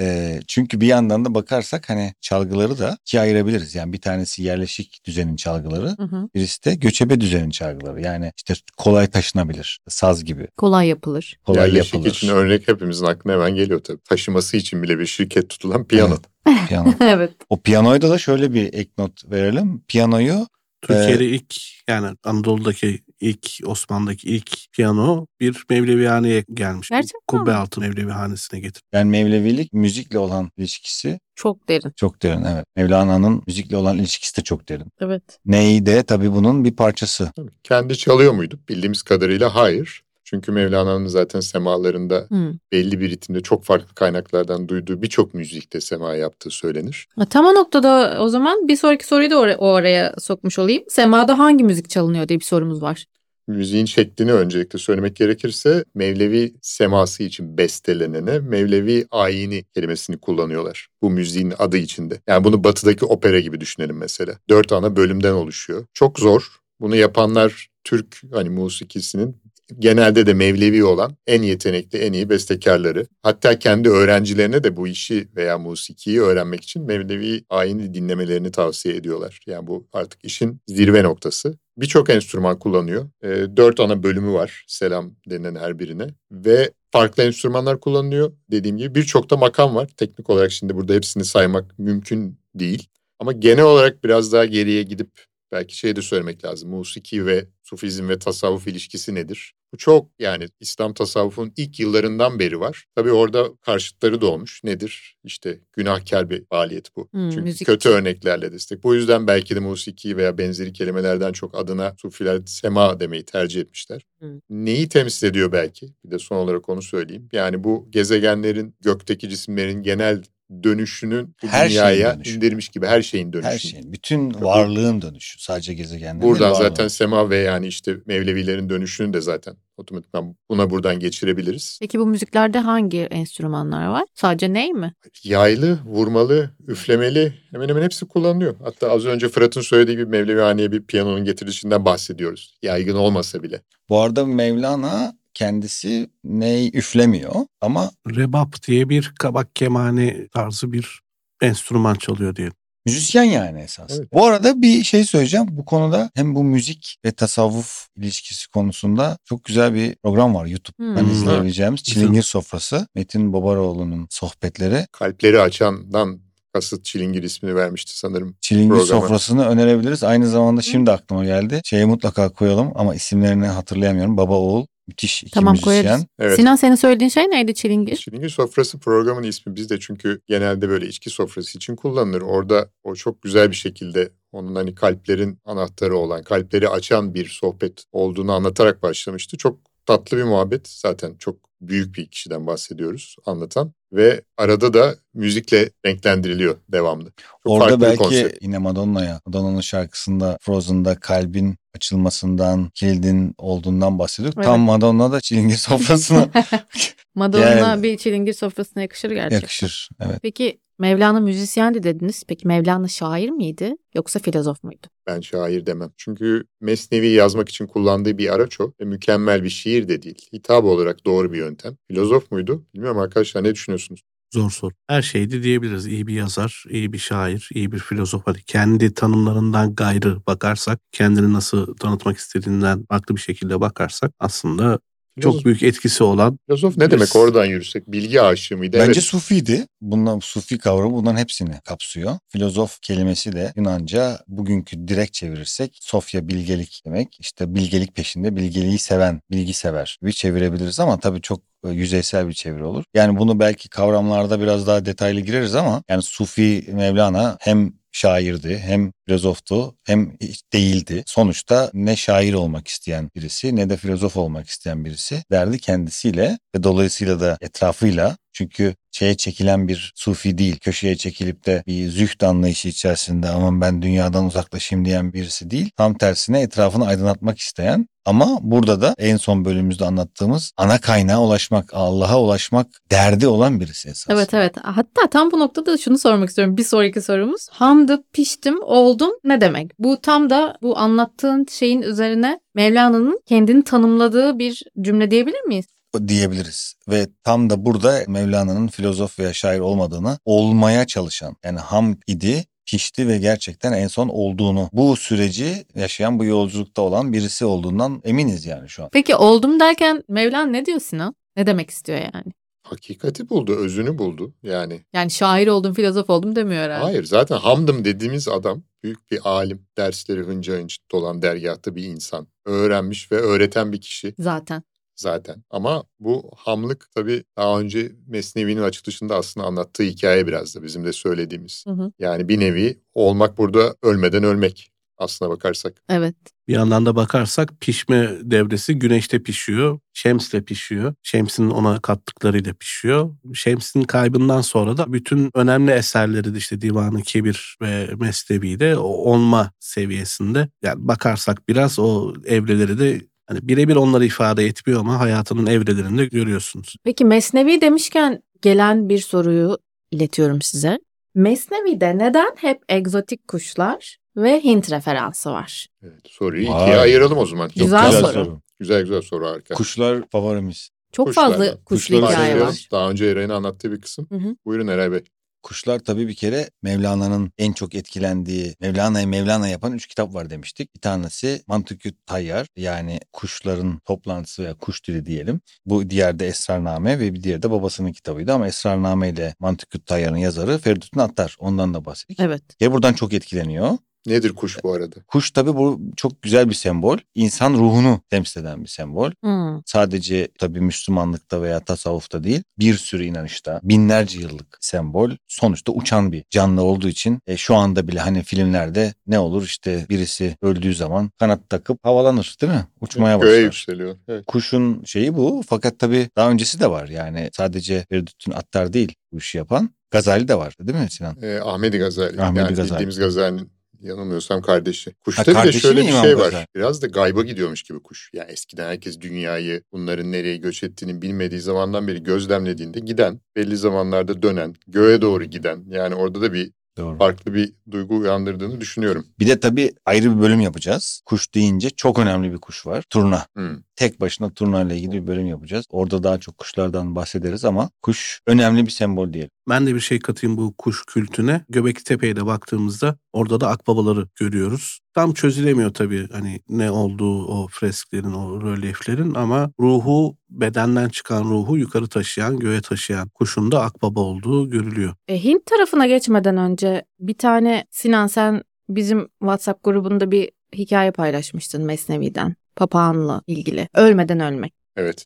[0.00, 3.74] Ee, çünkü bir yandan da bakarsak hani çalgıları da ikiye ayırabiliriz.
[3.74, 6.28] Yani bir tanesi yerleşik düzenin çalgıları, Hı hı.
[6.34, 8.00] birisi de göçebe düzenin çalgıları.
[8.00, 10.48] Yani işte kolay taşınabilir, saz gibi.
[10.56, 11.38] Kolay yapılır.
[11.46, 12.10] Kolay yerleşik yapılır.
[12.10, 14.00] için örnek hepimizin aklına hemen geliyor tabii.
[14.00, 16.16] Taşıması için bile bir şirket tutulan piyano.
[16.46, 16.68] Evet.
[16.68, 16.94] Piyano.
[17.00, 17.32] evet.
[17.48, 19.82] O piyanoyda da şöyle bir ek not verelim.
[19.88, 20.46] Piyanoyu
[20.82, 21.54] Türkiye'de ilk
[21.88, 26.88] yani Anadolu'daki ilk Osmanlı'daki ilk piyano bir Mevlevihane'ye gelmiş.
[26.88, 27.56] Gerçekten Kubbe mi?
[27.56, 28.82] altı Mevlevihanesi'ne getir.
[28.92, 31.92] yani Mevlevilik müzikle olan ilişkisi Çok derin.
[31.96, 32.44] çok derin.
[32.44, 32.64] Evet.
[32.76, 34.86] Mevlana'nın müzikle olan ilişkisi de çok derin.
[35.00, 35.22] Evet.
[35.44, 37.32] Ney de tabii bunun bir parçası.
[37.36, 37.50] Tabii.
[37.62, 38.60] Kendi çalıyor muydu?
[38.68, 40.02] Bildiğimiz kadarıyla hayır.
[40.30, 42.54] Çünkü Mevlana'nın zaten semalarında Hı.
[42.72, 47.08] belli bir ritimde çok farklı kaynaklardan duyduğu birçok müzikte sema yaptığı söylenir.
[47.30, 50.84] Tam o noktada o zaman bir sonraki soruyu da or- o araya sokmuş olayım.
[50.88, 53.04] Semada hangi müzik çalınıyor diye bir sorumuz var.
[53.46, 60.88] Müziğin şeklini öncelikle söylemek gerekirse Mevlevi seması için bestelenene Mevlevi ayini kelimesini kullanıyorlar.
[61.02, 62.20] Bu müziğin adı içinde.
[62.26, 64.34] Yani bunu batıdaki opera gibi düşünelim mesela.
[64.48, 65.86] Dört ana bölümden oluşuyor.
[65.94, 66.48] Çok zor.
[66.80, 69.36] Bunu yapanlar Türk hani musikisinin
[69.78, 73.06] genelde de Mevlevi olan en yetenekli, en iyi bestekarları.
[73.22, 79.40] Hatta kendi öğrencilerine de bu işi veya musikiyi öğrenmek için Mevlevi ayini dinlemelerini tavsiye ediyorlar.
[79.46, 81.58] Yani bu artık işin zirve noktası.
[81.76, 83.10] Birçok enstrüman kullanıyor.
[83.22, 86.06] E, dört ana bölümü var selam denilen her birine.
[86.32, 88.32] Ve farklı enstrümanlar kullanılıyor.
[88.50, 89.88] Dediğim gibi birçok da makam var.
[89.96, 92.88] Teknik olarak şimdi burada hepsini saymak mümkün değil.
[93.18, 95.10] Ama genel olarak biraz daha geriye gidip
[95.52, 96.70] belki şey de söylemek lazım.
[96.70, 99.54] Musiki ve sufizm ve tasavvuf ilişkisi nedir?
[99.72, 102.84] Bu çok yani İslam tasavvufunun ilk yıllarından beri var.
[102.94, 104.64] Tabii orada karşıtları doğmuş.
[104.64, 105.16] Nedir?
[105.24, 107.08] İşte günahkar bir faaliyet bu.
[107.12, 108.82] Hmm, Çünkü müzik kötü örneklerle destek.
[108.82, 114.02] Bu yüzden belki de musiki veya benzeri kelimelerden çok adına sufiler sema demeyi tercih etmişler.
[114.18, 114.40] Hmm.
[114.50, 115.88] Neyi temsil ediyor belki?
[116.04, 117.28] Bir de son olarak onu söyleyeyim.
[117.32, 120.22] Yani bu gezegenlerin, gökteki cisimlerin genel
[120.62, 122.36] dönüşünün bu Her dünyaya dönüşü.
[122.36, 123.48] indirmiş gibi her şeyin dönüşü.
[123.48, 125.42] Her şeyin, bütün varlığın dönüşü.
[125.42, 126.68] Sadece gezegenlerin değil, Buradan varlığın.
[126.68, 131.78] zaten sema ve yani işte Mevlevilerin dönüşünü de zaten otomatikman buna buradan geçirebiliriz.
[131.80, 134.04] Peki bu müziklerde hangi enstrümanlar var?
[134.14, 134.94] Sadece ney mi?
[135.24, 138.54] Yaylı, vurmalı, üflemeli hemen hemen hepsi kullanılıyor.
[138.64, 142.58] Hatta az önce Fırat'ın söylediği gibi Mevlevihane'ye bir piyanonun getirilişinden bahsediyoruz.
[142.62, 143.60] Yaygın olmasa bile.
[143.88, 151.00] Bu arada Mevlana kendisi ney üflemiyor ama Rebap diye bir kabak kemane tarzı bir
[151.42, 152.54] enstrüman çalıyor diyelim.
[152.86, 153.90] müzisyen yani esas.
[153.98, 154.12] Evet.
[154.12, 155.46] Bu arada bir şey söyleyeceğim.
[155.50, 161.02] Bu konuda hem bu müzik ve tasavvuf ilişkisi konusunda çok güzel bir program var YouTube'dan
[161.02, 161.10] Hmm.
[161.12, 161.82] izleyebileceğimiz.
[161.82, 162.86] Çilingir Sofrası.
[162.94, 164.86] Metin Babaroğlu'nun sohbetleri.
[164.92, 166.20] Kalpleri açandan
[166.52, 168.36] kasıt Çilingir ismini vermişti sanırım.
[168.40, 168.86] Çilingir Programı.
[168.86, 170.04] Sofrası'nı önerebiliriz.
[170.04, 171.60] Aynı zamanda şimdi aklıma geldi.
[171.64, 174.16] Şeye mutlaka koyalım ama isimlerini hatırlayamıyorum.
[174.16, 175.82] Baba oğul müthiş iki Tamam, müzisyen.
[175.82, 176.06] koyarız.
[176.18, 176.36] Evet.
[176.36, 177.96] Sinan senin söylediğin şey neydi Çilingir?
[177.96, 182.22] Çilingir sofrası programın ismi bizde çünkü genelde böyle içki sofrası için kullanılır.
[182.22, 187.84] Orada o çok güzel bir şekilde onun hani kalplerin anahtarı olan, kalpleri açan bir sohbet
[187.92, 189.36] olduğunu anlatarak başlamıştı.
[189.36, 190.68] Çok tatlı bir muhabbet.
[190.68, 193.72] Zaten çok büyük bir kişiden bahsediyoruz anlatan.
[193.92, 197.12] Ve arada da müzikle renklendiriliyor devamlı.
[197.16, 204.34] Çok Orada belki yine Madonna'ya, Madonna'nın şarkısında Frozen'da kalbin açılmasından, kilidin olduğundan bahsediyor.
[204.36, 204.46] Evet.
[204.46, 206.28] Tam Madonna da çilingir sofrasına
[207.14, 209.36] Madonna Yani- bir çilingir sofrasına yakışır gerçekten.
[209.36, 209.88] yakışır.
[210.00, 210.18] Evet.
[210.22, 212.24] Peki Mevlana müzisyendi dediniz.
[212.28, 214.86] Peki Mevlana şair miydi yoksa filozof muydu?
[215.06, 215.92] Ben şair demem.
[215.96, 218.72] Çünkü Mesnevi yazmak için kullandığı bir araç o.
[218.80, 220.28] Ve mükemmel bir şiir de değil.
[220.32, 221.76] Hitap olarak doğru bir yöntem.
[221.88, 222.66] Filozof muydu?
[222.74, 224.00] Bilmiyorum arkadaşlar ne düşünüyorsunuz?
[224.34, 224.74] Zor soru.
[224.88, 225.86] Her şeydi diyebiliriz.
[225.86, 228.22] İyi bir yazar, iyi bir şair, iyi bir filozof.
[228.26, 234.78] Hani kendi tanımlarından gayrı bakarsak, kendini nasıl tanıtmak istediğinden farklı bir şekilde bakarsak aslında
[235.20, 237.92] Filozof, çok büyük etkisi olan filozof ne demek oradan yürüsek?
[237.92, 238.76] Bilgi aşığı mıydı?
[238.78, 239.02] Bence Evet.
[239.02, 239.66] sufiydi.
[239.80, 242.18] Bundan sufi kavramı bunların hepsini kapsıyor.
[242.28, 247.16] Filozof kelimesi de Yunanca bugünkü direkt çevirirsek Sofya bilgelik demek.
[247.20, 252.64] İşte bilgelik peşinde bilgeliği seven, bilgi sever bir çevirebiliriz ama tabii çok yüzeysel bir çeviri
[252.64, 252.84] olur.
[252.94, 258.92] Yani bunu belki kavramlarda biraz daha detaylı gireriz ama yani Sufi Mevlana hem şairdi hem
[259.06, 260.12] filozoftu hem
[260.52, 261.02] değildi.
[261.06, 266.62] Sonuçta ne şair olmak isteyen birisi ne de filozof olmak isteyen birisi derdi kendisiyle ve
[266.62, 272.68] dolayısıyla da etrafıyla çünkü şeye çekilen bir sufi değil, köşeye çekilip de bir zühd anlayışı
[272.68, 275.70] içerisinde aman ben dünyadan uzaklaşayım diyen birisi değil.
[275.76, 281.70] Tam tersine etrafını aydınlatmak isteyen ama burada da en son bölümümüzde anlattığımız ana kaynağa ulaşmak,
[281.72, 284.06] Allah'a ulaşmak derdi olan birisi esas.
[284.10, 284.54] Evet evet.
[284.62, 286.56] Hatta tam bu noktada şunu sormak istiyorum.
[286.56, 287.48] Bir sonraki sorumuz.
[287.50, 289.70] Hamdı, piştim, oldum ne demek?
[289.78, 295.77] Bu tam da bu anlattığın şeyin üzerine Mevlana'nın kendini tanımladığı bir cümle diyebilir miyiz?
[296.08, 296.74] Diyebiliriz.
[296.88, 303.08] Ve tam da burada Mevlana'nın filozof veya şair olmadığını olmaya çalışan yani ham idi pişti
[303.08, 308.68] ve gerçekten en son olduğunu bu süreci yaşayan bu yolculukta olan birisi olduğundan eminiz yani
[308.68, 308.88] şu an.
[308.92, 311.14] Peki oldum derken Mevlana ne diyor Sinan?
[311.36, 312.32] Ne demek istiyor yani?
[312.62, 314.34] Hakikati buldu, özünü buldu.
[314.42, 316.84] Yani Yani şair oldum, filozof oldum demiyor herhalde.
[316.84, 319.66] hayır zaten Hamdım dediğimiz adam büyük bir alim.
[319.76, 322.28] Dersleri hınca hınç dolan dergahta bir insan.
[322.44, 324.62] Öğrenmiş ve öğreten bir kişi Zaten.
[325.00, 325.42] Zaten.
[325.50, 330.92] Ama bu hamlık tabii daha önce Mesnevi'nin açılışında aslında anlattığı hikaye biraz da bizim de
[330.92, 331.64] söylediğimiz.
[331.66, 331.92] Hı hı.
[331.98, 335.82] Yani bir nevi olmak burada ölmeden ölmek aslına bakarsak.
[335.88, 336.14] Evet.
[336.48, 340.94] bir yandan da bakarsak pişme devresi güneşte pişiyor, Şems'le pişiyor.
[341.02, 343.16] Şems'in ona kattıklarıyla pişiyor.
[343.34, 348.88] Şems'in kaybından sonra da bütün önemli eserleri de işte Divan-ı Kebir ve Mesnevi de o
[348.88, 350.48] olma seviyesinde.
[350.62, 356.76] Yani bakarsak biraz o evreleri de hani birebir onları ifade etmiyor ama hayatının evrelerinde görüyorsunuz.
[356.84, 359.58] Peki Mesnevi demişken gelen bir soruyu
[359.90, 360.78] iletiyorum size.
[361.14, 365.66] Mesnevi'de neden hep egzotik kuşlar ve Hint referansı var?
[365.82, 366.62] Evet, soruyu Vay.
[366.62, 367.48] ikiye ayıralım o zaman.
[367.48, 368.40] Çok Güzel güzel soru.
[368.58, 369.54] Güzel güzel soru harika.
[369.54, 370.70] Kuşlar favorimiz.
[370.92, 371.32] Çok Kuşlardan.
[371.32, 372.68] fazla kuşlu Kuşları hikaye var.
[372.72, 374.06] Daha önce Eren'in anlattığı bir kısım.
[374.08, 374.36] Hı hı.
[374.46, 375.04] Buyurun Eray Bey.
[375.42, 380.74] Kuşlar tabii bir kere Mevlana'nın en çok etkilendiği, Mevlana'yı Mevlana yapan üç kitap var demiştik.
[380.74, 385.40] Bir tanesi Mantıkü Tayyar yani kuşların toplantısı veya kuş dili diyelim.
[385.66, 390.16] Bu diğer de Esrarname ve bir diğeri de babasının kitabıydı ama Esrarname ile Mantıkü Tayyar'ın
[390.16, 391.36] yazarı Feridun Attar.
[391.38, 392.20] Ondan da bahsettik.
[392.20, 392.42] Evet.
[392.60, 394.96] Ya buradan çok etkileniyor Nedir kuş bu arada?
[395.08, 396.98] Kuş tabii bu çok güzel bir sembol.
[397.14, 399.10] İnsan ruhunu temsil eden bir sembol.
[399.22, 399.62] Hmm.
[399.66, 405.10] Sadece tabii Müslümanlıkta veya tasavvufta değil bir sürü inanışta binlerce yıllık sembol.
[405.28, 409.86] Sonuçta uçan bir canlı olduğu için e, şu anda bile hani filmlerde ne olur işte
[409.90, 412.66] birisi öldüğü zaman kanat takıp havalanır değil mi?
[412.80, 413.42] Uçmaya Göğe başlar.
[413.42, 413.96] yükseliyor.
[414.08, 414.24] Evet.
[414.26, 419.18] Kuşun şeyi bu fakat tabii daha öncesi de var yani sadece Feridüddin Attar değil bu
[419.18, 419.70] işi yapan.
[419.90, 421.16] Gazali de var değil mi Sinan?
[421.22, 422.22] Ee, Ahmedi Gazali.
[422.22, 422.70] Ahmedi yani Gazali.
[422.70, 424.90] bildiğimiz Gazali'nin yanılmıyorsam kardeşi.
[424.90, 426.46] Ha, Kuşta bir de şöyle bir şey var.
[426.54, 428.10] Biraz da gayba gidiyormuş gibi kuş.
[428.12, 434.22] Yani eskiden herkes dünyayı bunların nereye göç ettiğini bilmediği zamandan beri gözlemlediğinde giden, belli zamanlarda
[434.22, 435.64] dönen, göğe doğru giden.
[435.68, 436.98] Yani orada da bir Doğru.
[436.98, 439.06] farklı bir duygu uyandırdığını düşünüyorum.
[439.18, 441.02] Bir de tabii ayrı bir bölüm yapacağız.
[441.06, 442.84] Kuş deyince çok önemli bir kuş var.
[442.90, 443.26] Turna.
[443.34, 443.56] Hmm.
[443.78, 445.64] Tek başına turna ile ilgili bir bölüm yapacağız.
[445.70, 449.30] Orada daha çok kuşlardan bahsederiz ama kuş önemli bir sembol diyelim.
[449.48, 451.44] Ben de bir şey katayım bu kuş kültüne.
[451.48, 454.78] Göbekli Tepe'ye de baktığımızda orada da akbabaları görüyoruz.
[454.94, 461.56] Tam çözülemiyor tabii hani ne olduğu o fresklerin, o rölyeflerin ama ruhu bedenden çıkan ruhu
[461.56, 464.94] yukarı taşıyan, göğe taşıyan kuşun da akbaba olduğu görülüyor.
[465.08, 471.64] E, Hint tarafına geçmeden önce bir tane Sinan sen bizim WhatsApp grubunda bir hikaye paylaşmıştın
[471.64, 472.36] Mesnevi'den.
[472.58, 473.68] Papağanla ilgili.
[473.74, 474.52] Ölmeden ölmek.
[474.76, 475.04] Evet.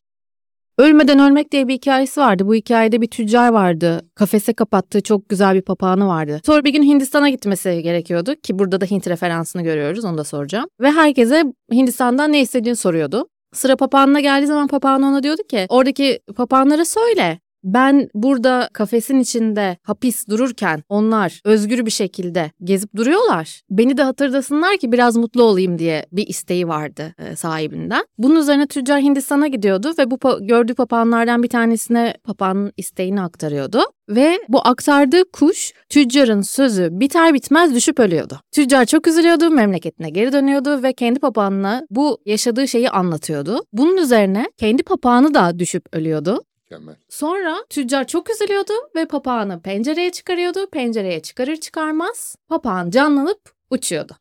[0.78, 2.46] Ölmeden ölmek diye bir hikayesi vardı.
[2.46, 4.00] Bu hikayede bir tüccar vardı.
[4.14, 6.40] Kafese kapattığı çok güzel bir papağanı vardı.
[6.46, 10.04] Sonra bir gün Hindistan'a gitmesi gerekiyordu ki burada da Hint referansını görüyoruz.
[10.04, 10.66] Onu da soracağım.
[10.80, 13.28] Ve herkese Hindistan'dan ne istediğini soruyordu.
[13.52, 17.40] Sıra papağanına geldiği zaman papağan ona diyordu ki oradaki papağanlara söyle.
[17.64, 23.62] Ben burada kafesin içinde hapis dururken onlar özgür bir şekilde gezip duruyorlar.
[23.70, 28.04] Beni de hatırlasınlar ki biraz mutlu olayım diye bir isteği vardı e, sahibinden.
[28.18, 33.82] Bunun üzerine tüccar Hindistan'a gidiyordu ve bu gördüğü papağanlardan bir tanesine papağanın isteğini aktarıyordu.
[34.08, 38.40] Ve bu aktardığı kuş tüccarın sözü biter bitmez düşüp ölüyordu.
[38.52, 43.60] Tüccar çok üzülüyordu, memleketine geri dönüyordu ve kendi papağanına bu yaşadığı şeyi anlatıyordu.
[43.72, 46.44] Bunun üzerine kendi papağanı da düşüp ölüyordu.
[46.72, 46.96] Mükemmel.
[47.08, 50.70] Sonra tüccar çok üzülüyordu ve papağanı pencereye çıkarıyordu.
[50.70, 54.16] Pencereye çıkarır çıkarmaz papağan canlanıp uçuyordu.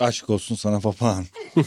[0.00, 1.24] Aşk olsun sana papağan.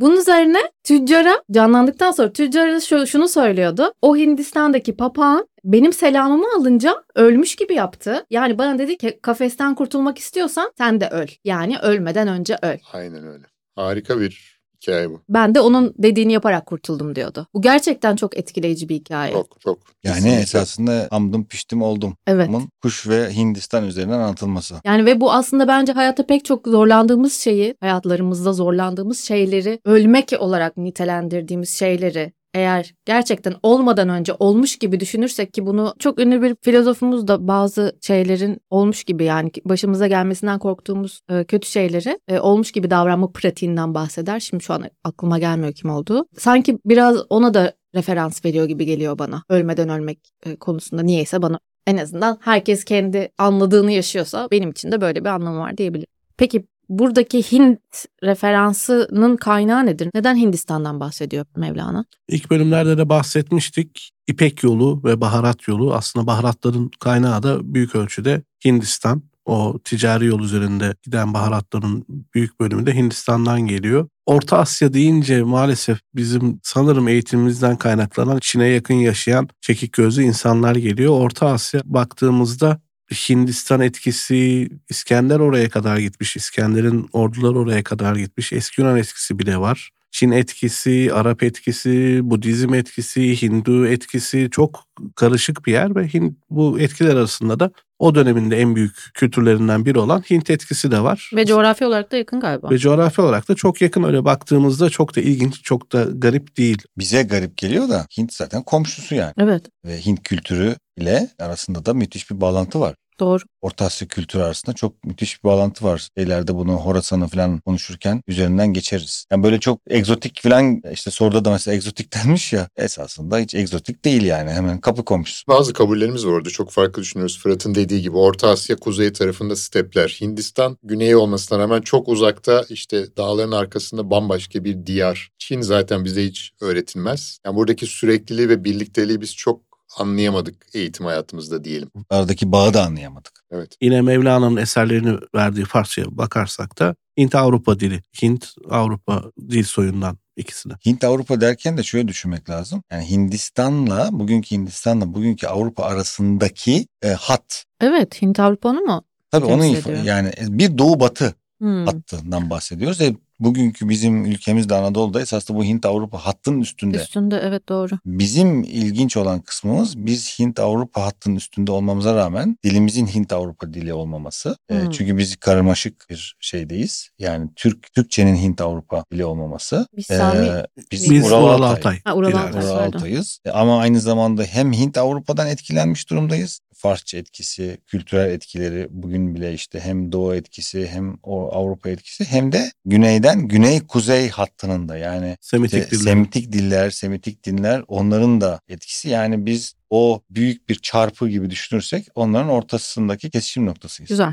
[0.00, 3.92] Bunun üzerine tüccara canlandıktan sonra tüccara şu, şunu söylüyordu.
[4.02, 8.26] O Hindistan'daki papağan benim selamımı alınca ölmüş gibi yaptı.
[8.30, 11.28] Yani bana dedi ki kafesten kurtulmak istiyorsan sen de öl.
[11.44, 12.78] Yani ölmeden önce öl.
[12.92, 13.44] Aynen öyle.
[13.76, 15.20] Harika bir hikaye bu.
[15.28, 17.46] Ben de onun dediğini yaparak kurtuldum diyordu.
[17.54, 19.32] Bu gerçekten çok etkileyici bir hikaye.
[19.32, 19.78] Çok çok.
[20.04, 20.40] Yani Kesinlikle.
[20.40, 22.16] esasında hamdım piştim oldum.
[22.26, 22.48] Evet.
[22.48, 24.74] Bunun kuş ve Hindistan üzerinden anlatılması.
[24.84, 30.76] Yani ve bu aslında bence hayatta pek çok zorlandığımız şeyi, hayatlarımızda zorlandığımız şeyleri, ölmek olarak
[30.76, 37.28] nitelendirdiğimiz şeyleri eğer gerçekten olmadan önce olmuş gibi düşünürsek ki bunu çok ünlü bir filozofumuz
[37.28, 42.90] da bazı şeylerin olmuş gibi yani başımıza gelmesinden korktuğumuz e, kötü şeyleri e, olmuş gibi
[42.90, 44.40] davranma pratiğinden bahseder.
[44.40, 46.26] Şimdi şu an aklıma gelmiyor kim olduğu.
[46.38, 49.42] Sanki biraz ona da referans veriyor gibi geliyor bana.
[49.48, 55.00] Ölmeden ölmek e, konusunda niyeyse bana en azından herkes kendi anladığını yaşıyorsa benim için de
[55.00, 56.10] böyle bir anlamı var diyebilirim.
[56.36, 57.80] Peki buradaki Hint
[58.22, 60.10] referansının kaynağı nedir?
[60.14, 62.04] Neden Hindistan'dan bahsediyor Mevlana?
[62.28, 64.10] İlk bölümlerde de bahsetmiştik.
[64.26, 69.22] İpek yolu ve baharat yolu aslında baharatların kaynağı da büyük ölçüde Hindistan.
[69.44, 74.08] O ticari yol üzerinde giden baharatların büyük bölümü de Hindistan'dan geliyor.
[74.26, 81.20] Orta Asya deyince maalesef bizim sanırım eğitimimizden kaynaklanan Çin'e yakın yaşayan çekik gözlü insanlar geliyor.
[81.20, 82.80] Orta Asya baktığımızda
[83.14, 86.36] Hindistan etkisi İskender oraya kadar gitmiş.
[86.36, 88.52] İskender'in orduları oraya kadar gitmiş.
[88.52, 89.90] Eski Yunan etkisi bile var.
[90.10, 94.84] Çin etkisi, Arap etkisi, Budizm etkisi, Hindu etkisi çok
[95.16, 99.86] karışık bir yer ve Hint, bu etkiler arasında da o dönemin de en büyük kültürlerinden
[99.86, 101.30] biri olan Hint etkisi de var.
[101.34, 102.70] Ve coğrafi olarak da yakın galiba.
[102.70, 106.82] Ve coğrafi olarak da çok yakın öyle baktığımızda çok da ilginç, çok da garip değil.
[106.98, 109.32] Bize garip geliyor da Hint zaten komşusu yani.
[109.38, 112.94] Evet Ve Hint kültürü ile arasında da müthiş bir bağlantı var.
[113.20, 113.42] doğru.
[113.60, 116.08] Orta Asya kültürü arasında çok müthiş bir bağlantı var.
[116.16, 119.26] İleride bunu Horasan'ı falan konuşurken üzerinden geçeriz.
[119.32, 124.04] Yani böyle çok egzotik falan işte soruda da mesela egzotik denmiş ya esasında hiç egzotik
[124.04, 125.46] değil yani hemen kapı komşusu.
[125.48, 126.50] Bazı kabullerimiz var orada.
[126.50, 127.38] Çok farklı düşünüyoruz.
[127.38, 130.18] Fırat'ın dediği gibi Orta Asya kuzey tarafında stepler.
[130.20, 135.30] Hindistan güneyi olmasına rağmen çok uzakta işte dağların arkasında bambaşka bir diyar.
[135.38, 137.38] Çin zaten bize hiç öğretilmez.
[137.46, 141.90] Yani buradaki sürekliliği ve birlikteliği biz çok anlayamadık eğitim hayatımızda diyelim.
[142.10, 143.32] Aradaki bağı da anlayamadık.
[143.50, 143.76] Evet.
[143.80, 150.72] Yine Mevlana'nın eserlerini verdiği Farsça'ya bakarsak da Hint-Avrupa dili, Hint-Avrupa dil soyundan ikisine.
[150.86, 152.82] Hint Avrupa derken de şöyle düşünmek lazım.
[152.92, 159.02] Yani Hindistan'la bugünkü Hindistan'la bugünkü Avrupa arasındaki e, hat Evet Hint Avrupa'nı mu?
[159.30, 160.04] Tabii onun ediyor.
[160.04, 161.86] yani bir doğu batı Hmm.
[161.86, 163.00] hattından bahsediyoruz.
[163.00, 166.96] E, bugünkü bizim ülkemizde Anadolu'da esasında bu Hint Avrupa hattının üstünde.
[166.96, 167.98] Üstünde evet doğru.
[168.06, 173.92] Bizim ilginç olan kısmımız biz Hint Avrupa hattının üstünde olmamıza rağmen dilimizin Hint Avrupa dili
[173.94, 174.56] olmaması.
[174.68, 174.90] E, Hmm.
[174.90, 177.10] çünkü biz karmaşık bir şeydeyiz.
[177.18, 179.86] Yani Türk Türkçenin Hint Avrupa dili olmaması.
[179.96, 181.98] Biz E, Sami biz, Biz Ural Ural Altay.
[182.04, 182.32] Ha, Ural.
[182.32, 182.64] Altay.
[182.64, 182.76] Ural.
[182.86, 183.38] Altay'ız.
[183.44, 186.60] E, Ama aynı zamanda hem Hint Avrupa'dan etkilenmiş durumdayız.
[186.74, 192.52] Farsça etkisi, kültürel etkileri bugün bile işte hem Doğu etkisi hem o Avrupa etkisi hem
[192.52, 196.04] de güneyden güney-kuzey hattının da yani Semitik işte diller.
[196.04, 199.08] Semitik diller, Semitik dinler onların da etkisi.
[199.08, 204.08] Yani biz o büyük bir çarpı gibi düşünürsek onların ortasındaki kesişim noktasıyız.
[204.08, 204.32] Güzel.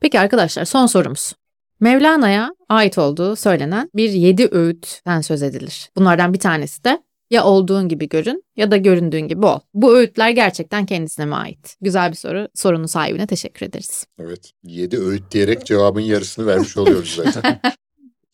[0.00, 1.32] Peki arkadaşlar son sorumuz.
[1.80, 5.90] Mevlana'ya ait olduğu söylenen bir yedi öğütten söz edilir.
[5.96, 9.60] Bunlardan bir tanesi de ya olduğun gibi görün ya da göründüğün gibi ol.
[9.74, 11.76] Bu öğütler gerçekten kendisine mi ait?
[11.80, 12.48] Güzel bir soru.
[12.54, 14.06] Sorunun sahibine teşekkür ederiz.
[14.18, 14.52] Evet.
[14.62, 17.60] Yedi öğüt diyerek cevabın yarısını vermiş oluyoruz zaten.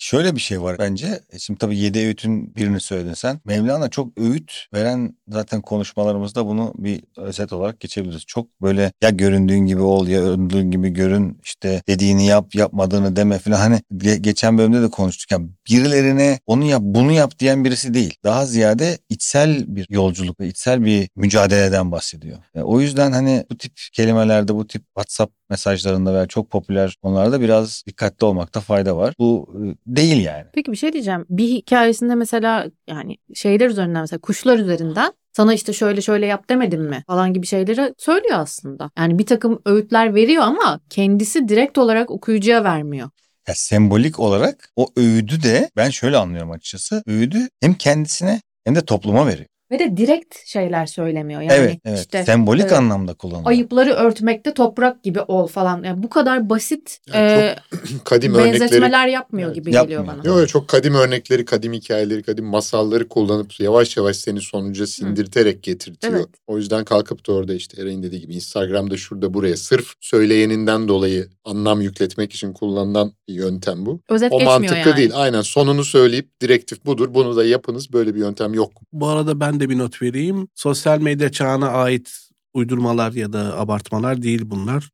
[0.03, 1.21] Şöyle bir şey var bence.
[1.31, 3.41] E, Şimdi tabii yedi öğütün birini söyledin sen.
[3.45, 8.23] Mevlana çok öğüt veren zaten konuşmalarımızda bunu bir özet olarak geçebiliriz.
[8.27, 13.39] Çok böyle ya göründüğün gibi ol ya göründüğün gibi görün işte dediğini yap yapmadığını deme
[13.39, 13.57] falan.
[13.57, 15.39] Hani ge- geçen bölümde de konuştuk ya
[15.71, 18.15] birilerine onu yap bunu yap diyen birisi değil.
[18.25, 22.39] Daha ziyade içsel bir yolculuk ve içsel bir mücadeleden bahsediyor.
[22.55, 27.41] E, o yüzden hani bu tip kelimelerde bu tip WhatsApp mesajlarında veya çok popüler konularda
[27.41, 29.15] biraz dikkatli olmakta fayda var.
[29.19, 30.45] Bu e, değil yani.
[30.53, 31.27] Peki bir şey diyeceğim.
[31.31, 36.83] Bir hikayesinde mesela yani şeyler üzerinden mesela kuşlar üzerinden sana işte şöyle şöyle yap demedim
[36.83, 38.91] mi falan gibi şeyleri söylüyor aslında.
[38.99, 43.11] Yani bir takım öğütler veriyor ama kendisi direkt olarak okuyucuya vermiyor.
[43.49, 47.03] Ya sembolik olarak o öğüdü de ben şöyle anlıyorum açıkçası.
[47.07, 49.47] Öğüdü hem kendisine hem de topluma veriyor.
[49.71, 51.41] Ve de direkt şeyler söylemiyor.
[51.41, 51.99] Yani evet, evet.
[51.99, 53.51] işte sembolik e, anlamda kullanılıyor.
[53.51, 55.83] ayıpları örtmekte toprak gibi ol falan.
[55.83, 57.57] Yani bu kadar basit Yani e,
[58.05, 60.01] Kadim örnekleri benzetmeler yapmıyor Evet, gibi yapmıyor.
[60.03, 60.29] geliyor bana.
[60.29, 65.63] Yok yok çok kadim örnekleri, kadim hikayeleri, kadim masalları kullanıp yavaş yavaş seni sonuca sindirterek
[65.63, 66.13] getirtiyor.
[66.13, 66.27] Evet.
[66.47, 71.29] O yüzden kalkıp da orada işte Eray'ın dediği gibi Instagram'da şurada buraya sırf söyleyeninden dolayı
[71.45, 74.01] anlam yükletmek için kullanılan bir yöntem bu.
[74.09, 74.97] Özet O mantıklı yani.
[74.97, 75.11] değil.
[75.15, 77.15] Aynen sonunu söyleyip direktif budur.
[77.15, 77.93] Bunu da yapınız.
[77.93, 78.73] Böyle bir yöntem yok.
[78.93, 80.49] Bu arada ben de bir not vereyim.
[80.55, 82.11] Sosyal medya çağına ait
[82.55, 84.91] uydurmalar ya da abartmalar değil bunlar.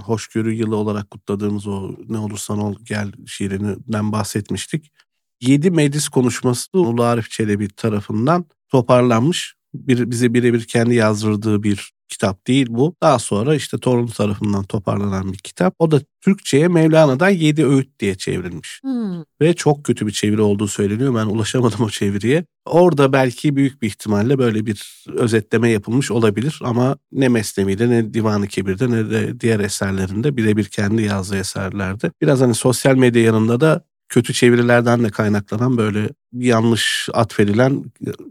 [0.00, 4.92] Hoşgörü yılı olarak kutladığımız o ne olursan ol gel şiirinden bahsetmiştik.
[5.40, 9.54] 7 meclis konuşması Ulu Arif Çelebi tarafından toparlanmış.
[9.74, 12.94] Bir, bize birebir kendi yazdırdığı bir kitap değil bu.
[13.02, 15.74] Daha sonra işte torunu tarafından toparlanan bir kitap.
[15.78, 19.22] O da Türkçe'ye Mevlana'dan 7 öğüt diye çevrilmiş Hmm.
[19.40, 21.14] ve çok kötü bir çeviri olduğu söyleniyor.
[21.14, 22.44] Ben ulaşamadım o çeviriye.
[22.66, 28.48] Orada belki büyük bir ihtimalle böyle bir özetleme yapılmış olabilir ama ne Mesnevi'de ne Divan-ı
[28.48, 32.10] Kebir'de ne de diğer eserlerinde birebir kendi yazdığı eserlerde.
[32.22, 37.84] Biraz hani sosyal medya yanında da kötü çevirilerden de kaynaklanan böyle yanlış atfedilen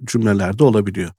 [0.06, 1.10] cümleler de olabiliyor.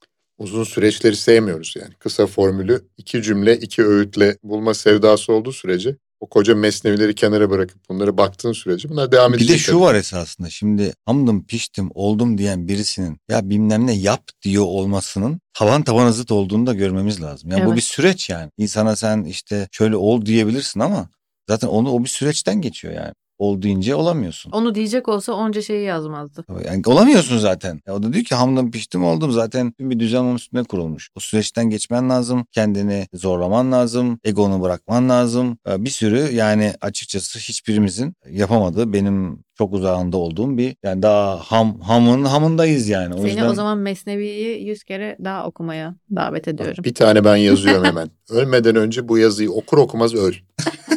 [0.41, 1.93] Uzun süreçleri sevmiyoruz yani.
[1.99, 7.89] Kısa formülü iki cümle, iki öğütle bulma sevdası olduğu sürece o koca mesnevileri kenara bırakıp
[7.89, 9.55] bunlara baktığın sürece bunlar devam Bir edecek.
[9.55, 14.63] de şu var esasında şimdi hamdım piştim oldum diyen birisinin ya bilmem ne yap diyor
[14.63, 17.51] olmasının tavan tabana zıt olduğunu da görmemiz lazım.
[17.51, 17.77] Yani bu Evet.
[17.77, 18.49] bir süreç yani.
[18.57, 21.09] İnsana sen işte şöyle ol diyebilirsin ama
[21.49, 23.13] zaten onu o bir süreçten geçiyor yani.
[23.41, 24.51] Ol deyince olamıyorsun.
[24.51, 26.45] Onu diyecek olsa onca şeyi yazmazdı.
[26.65, 27.81] Yani olamıyorsun zaten.
[27.87, 31.09] Ya o da diyor ki hamdım piştim oldum zaten bir düzen onun üstüne kurulmuş.
[31.15, 32.45] O süreçten geçmen lazım.
[32.51, 34.19] Kendini zorlaman lazım.
[34.23, 35.57] Egonu bırakman lazım.
[35.69, 41.79] Ee, Bir sürü yani açıkçası hiçbirimizin yapamadığı benim çok uzağında olduğum bir yani daha ham
[41.79, 43.13] hamın hamındayız yani.
[43.13, 46.83] O Seni yüzden o zaman Mesnevi'yi yüz kere daha okumaya davet ediyorum.
[46.83, 48.09] Bir tane ben yazıyorum hemen.
[48.29, 50.33] Ölmeden önce bu yazıyı okur okumaz öl.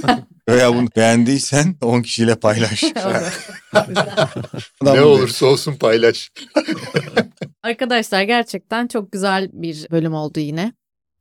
[0.48, 2.84] veya bunu beğendiysen 10 kişiyle paylaş.
[4.82, 6.30] Ne olursa olsun paylaş.
[7.62, 10.72] Arkadaşlar gerçekten çok güzel bir bölüm oldu yine.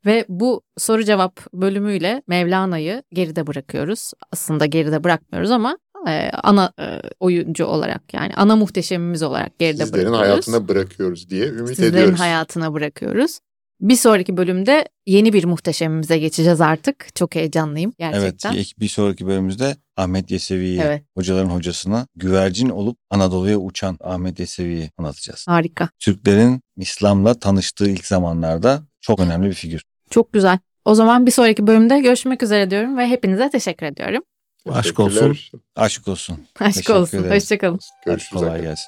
[0.06, 4.12] Ve bu soru cevap bölümüyle Mevlana'yı geride bırakıyoruz.
[4.32, 10.06] Aslında geride bırakmıyoruz ama e, ana e, oyuncu olarak yani ana muhteşemimiz olarak geride Sizlerin
[10.12, 10.28] bırakıyoruz.
[10.48, 12.20] hayatına bırakıyoruz diye ümit Sizlerin ediyoruz.
[12.20, 13.40] hayatına bırakıyoruz.
[13.82, 17.16] Bir sonraki bölümde yeni bir muhteşemimize geçeceğiz artık.
[17.16, 18.54] Çok heyecanlıyım Evet gerçekten.
[18.54, 21.04] bir- bir sonraki bölümümüzde Ahmet Yesevi'yi Evet.
[21.18, 25.46] hocaların hocasına güvercin olup Anadolu'ya uçan Ahmet Yesevi'yi anlatacağız.
[25.48, 25.90] Harika.
[26.00, 29.82] Türklerin İslam'la tanıştığı ilk zamanlarda çok önemli bir figür.
[30.10, 30.58] Çok güzel.
[30.86, 34.24] O zaman bir sonraki bölümde görüşmek üzere diyorum ve hepinize teşekkür ediyorum.
[34.70, 35.38] Aşk olsun.
[35.76, 36.38] Aşk olsun.
[36.60, 37.18] Aşk Teşekkür olsun.
[37.18, 37.44] ederiz.
[37.44, 37.80] Hoşçakalın.
[38.06, 38.42] Görüşürüz.
[38.42, 38.88] Kolay gelsin.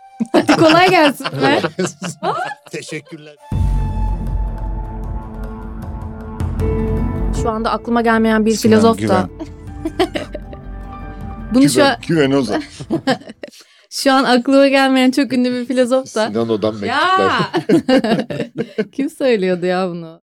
[0.59, 1.25] Kolay gelsin.
[2.71, 3.36] Teşekkürler.
[7.41, 9.29] Şu anda aklıma gelmeyen bir Sinan filozof da Güven.
[11.53, 12.61] Bunu şu an, Güvenoza.
[13.89, 16.27] şu an aklıma gelmeyen çok ünlü bir filozof da.
[16.27, 17.19] Sinan Odan mektuplar.
[17.19, 18.85] Ya!
[18.91, 20.21] Kim söylüyordu ya bunu?